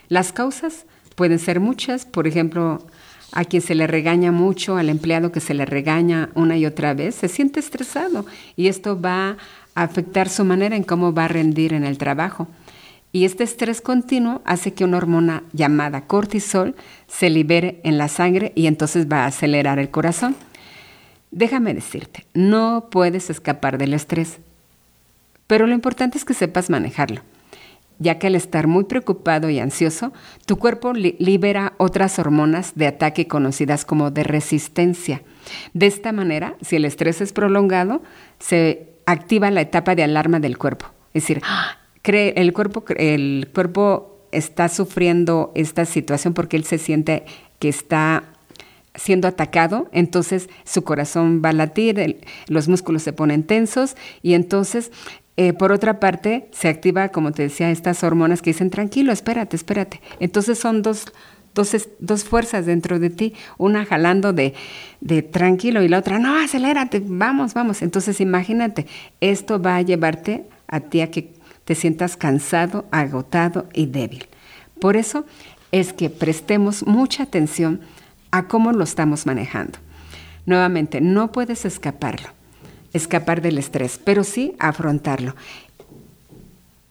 Las 0.07 0.31
causas 0.31 0.85
pueden 1.15 1.39
ser 1.39 1.59
muchas, 1.59 2.05
por 2.05 2.27
ejemplo, 2.27 2.85
a 3.31 3.43
quien 3.43 3.61
se 3.61 3.75
le 3.75 3.87
regaña 3.87 4.31
mucho, 4.31 4.77
al 4.77 4.89
empleado 4.89 5.31
que 5.31 5.39
se 5.41 5.53
le 5.53 5.65
regaña 5.65 6.29
una 6.35 6.57
y 6.57 6.65
otra 6.65 6.93
vez, 6.93 7.15
se 7.15 7.27
siente 7.27 7.59
estresado 7.59 8.25
y 8.55 8.67
esto 8.67 8.99
va 8.99 9.37
a 9.75 9.83
afectar 9.83 10.29
su 10.29 10.45
manera 10.45 10.75
en 10.75 10.83
cómo 10.83 11.13
va 11.13 11.25
a 11.25 11.29
rendir 11.29 11.73
en 11.73 11.83
el 11.83 11.97
trabajo. 11.97 12.47
Y 13.11 13.23
este 13.23 13.43
estrés 13.43 13.81
continuo 13.81 14.41
hace 14.45 14.73
que 14.73 14.83
una 14.83 14.97
hormona 14.97 15.43
llamada 15.53 16.01
cortisol 16.01 16.75
se 17.07 17.29
libere 17.29 17.79
en 17.83 17.97
la 17.97 18.09
sangre 18.09 18.51
y 18.55 18.67
entonces 18.67 19.07
va 19.09 19.23
a 19.23 19.27
acelerar 19.27 19.79
el 19.79 19.89
corazón. 19.89 20.35
Déjame 21.31 21.73
decirte, 21.73 22.25
no 22.33 22.87
puedes 22.89 23.29
escapar 23.29 23.77
del 23.77 23.93
estrés, 23.93 24.39
pero 25.47 25.67
lo 25.67 25.73
importante 25.73 26.17
es 26.17 26.25
que 26.25 26.33
sepas 26.33 26.69
manejarlo, 26.69 27.21
ya 27.99 28.19
que 28.19 28.27
al 28.27 28.35
estar 28.35 28.67
muy 28.67 28.85
preocupado 28.85 29.49
y 29.49 29.59
ansioso, 29.59 30.13
tu 30.45 30.57
cuerpo 30.57 30.93
libera 30.93 31.73
otras 31.77 32.19
hormonas 32.19 32.73
de 32.75 32.87
ataque 32.87 33.27
conocidas 33.27 33.85
como 33.85 34.11
de 34.11 34.23
resistencia. 34.23 35.21
De 35.73 35.85
esta 35.85 36.11
manera, 36.11 36.55
si 36.61 36.75
el 36.75 36.85
estrés 36.85 37.21
es 37.21 37.33
prolongado, 37.33 38.01
se 38.39 38.89
activa 39.05 39.51
la 39.51 39.61
etapa 39.61 39.95
de 39.95 40.03
alarma 40.03 40.39
del 40.39 40.57
cuerpo. 40.57 40.87
Es 41.13 41.23
decir, 41.23 41.41
cree, 42.01 42.33
el, 42.37 42.53
cuerpo, 42.53 42.83
el 42.97 43.49
cuerpo 43.53 44.27
está 44.31 44.69
sufriendo 44.69 45.51
esta 45.55 45.85
situación 45.85 46.33
porque 46.33 46.57
él 46.57 46.65
se 46.65 46.77
siente 46.77 47.25
que 47.59 47.69
está 47.69 48.23
siendo 48.95 49.27
atacado, 49.27 49.89
entonces 49.91 50.49
su 50.63 50.83
corazón 50.83 51.41
va 51.43 51.49
a 51.49 51.53
latir, 51.53 52.21
los 52.47 52.67
músculos 52.67 53.03
se 53.03 53.13
ponen 53.13 53.43
tensos 53.43 53.95
y 54.21 54.33
entonces, 54.33 54.91
eh, 55.37 55.53
por 55.53 55.71
otra 55.71 55.99
parte, 55.99 56.47
se 56.51 56.69
activa, 56.69 57.09
como 57.09 57.31
te 57.31 57.43
decía, 57.43 57.69
estas 57.69 58.03
hormonas 58.03 58.41
que 58.41 58.51
dicen, 58.51 58.69
tranquilo, 58.69 59.11
espérate, 59.11 59.55
espérate. 59.55 60.01
Entonces 60.19 60.57
son 60.57 60.81
dos, 60.81 61.11
dos, 61.53 62.23
fuerzas 62.23 62.65
dentro 62.65 62.99
de 62.99 63.09
ti, 63.09 63.33
una 63.57 63.85
jalando 63.85 64.33
de, 64.33 64.53
de 65.01 65.21
tranquilo 65.21 65.83
y 65.83 65.87
la 65.89 65.99
otra, 65.99 66.19
no, 66.19 66.37
acelérate, 66.37 67.01
vamos, 67.05 67.53
vamos. 67.53 67.81
Entonces 67.81 68.21
imagínate, 68.21 68.87
esto 69.19 69.61
va 69.61 69.75
a 69.75 69.81
llevarte 69.81 70.47
a 70.67 70.79
ti 70.79 71.01
a 71.01 71.11
que 71.11 71.33
te 71.65 71.75
sientas 71.75 72.15
cansado, 72.15 72.85
agotado 72.91 73.67
y 73.73 73.87
débil. 73.87 74.27
Por 74.79 74.95
eso 74.95 75.25
es 75.71 75.93
que 75.93 76.09
prestemos 76.09 76.85
mucha 76.85 77.23
atención 77.23 77.81
a 78.31 78.47
cómo 78.47 78.71
lo 78.71 78.83
estamos 78.83 79.25
manejando. 79.25 79.79
Nuevamente, 80.45 81.01
no 81.01 81.31
puedes 81.31 81.65
escaparlo, 81.65 82.29
escapar 82.95 83.41
del 83.41 83.57
estrés, 83.57 83.99
pero 84.03 84.23
sí 84.23 84.55
afrontarlo. 84.57 85.35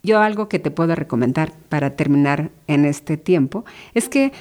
Yo 0.02 0.20
algo 0.20 0.48
que 0.48 0.58
te 0.58 0.70
puedo 0.70 0.94
recomendar 0.94 1.52
para 1.70 1.96
terminar 1.96 2.50
en 2.66 2.84
este 2.84 3.16
tiempo 3.16 3.64
es 3.94 4.08
que 4.08 4.32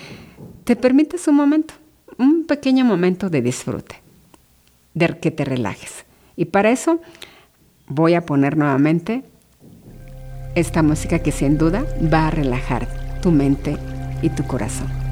te 0.66 0.76
permitas 0.76 1.28
un 1.28 1.36
momento, 1.36 1.74
un 2.18 2.46
pequeño 2.46 2.84
momento 2.84 3.30
de 3.30 3.42
disfrute, 3.42 4.02
de 4.94 5.18
que 5.20 5.32
te 5.32 5.46
relajes. 5.46 6.06
Y 6.36 6.46
para 6.46 6.70
eso 6.70 7.00
voy 7.88 8.16
a 8.16 8.26
poner 8.26 8.58
nuevamente 8.58 9.24
esta 10.56 10.84
música 10.84 11.20
que 11.20 11.32
sin 11.32 11.58
duda 11.58 11.86
va 12.14 12.28
a 12.28 12.32
relajar 12.32 12.88
tu 13.22 13.32
mente 13.32 13.78
y 14.22 14.30
tu 14.30 14.44
corazón. 14.44 15.03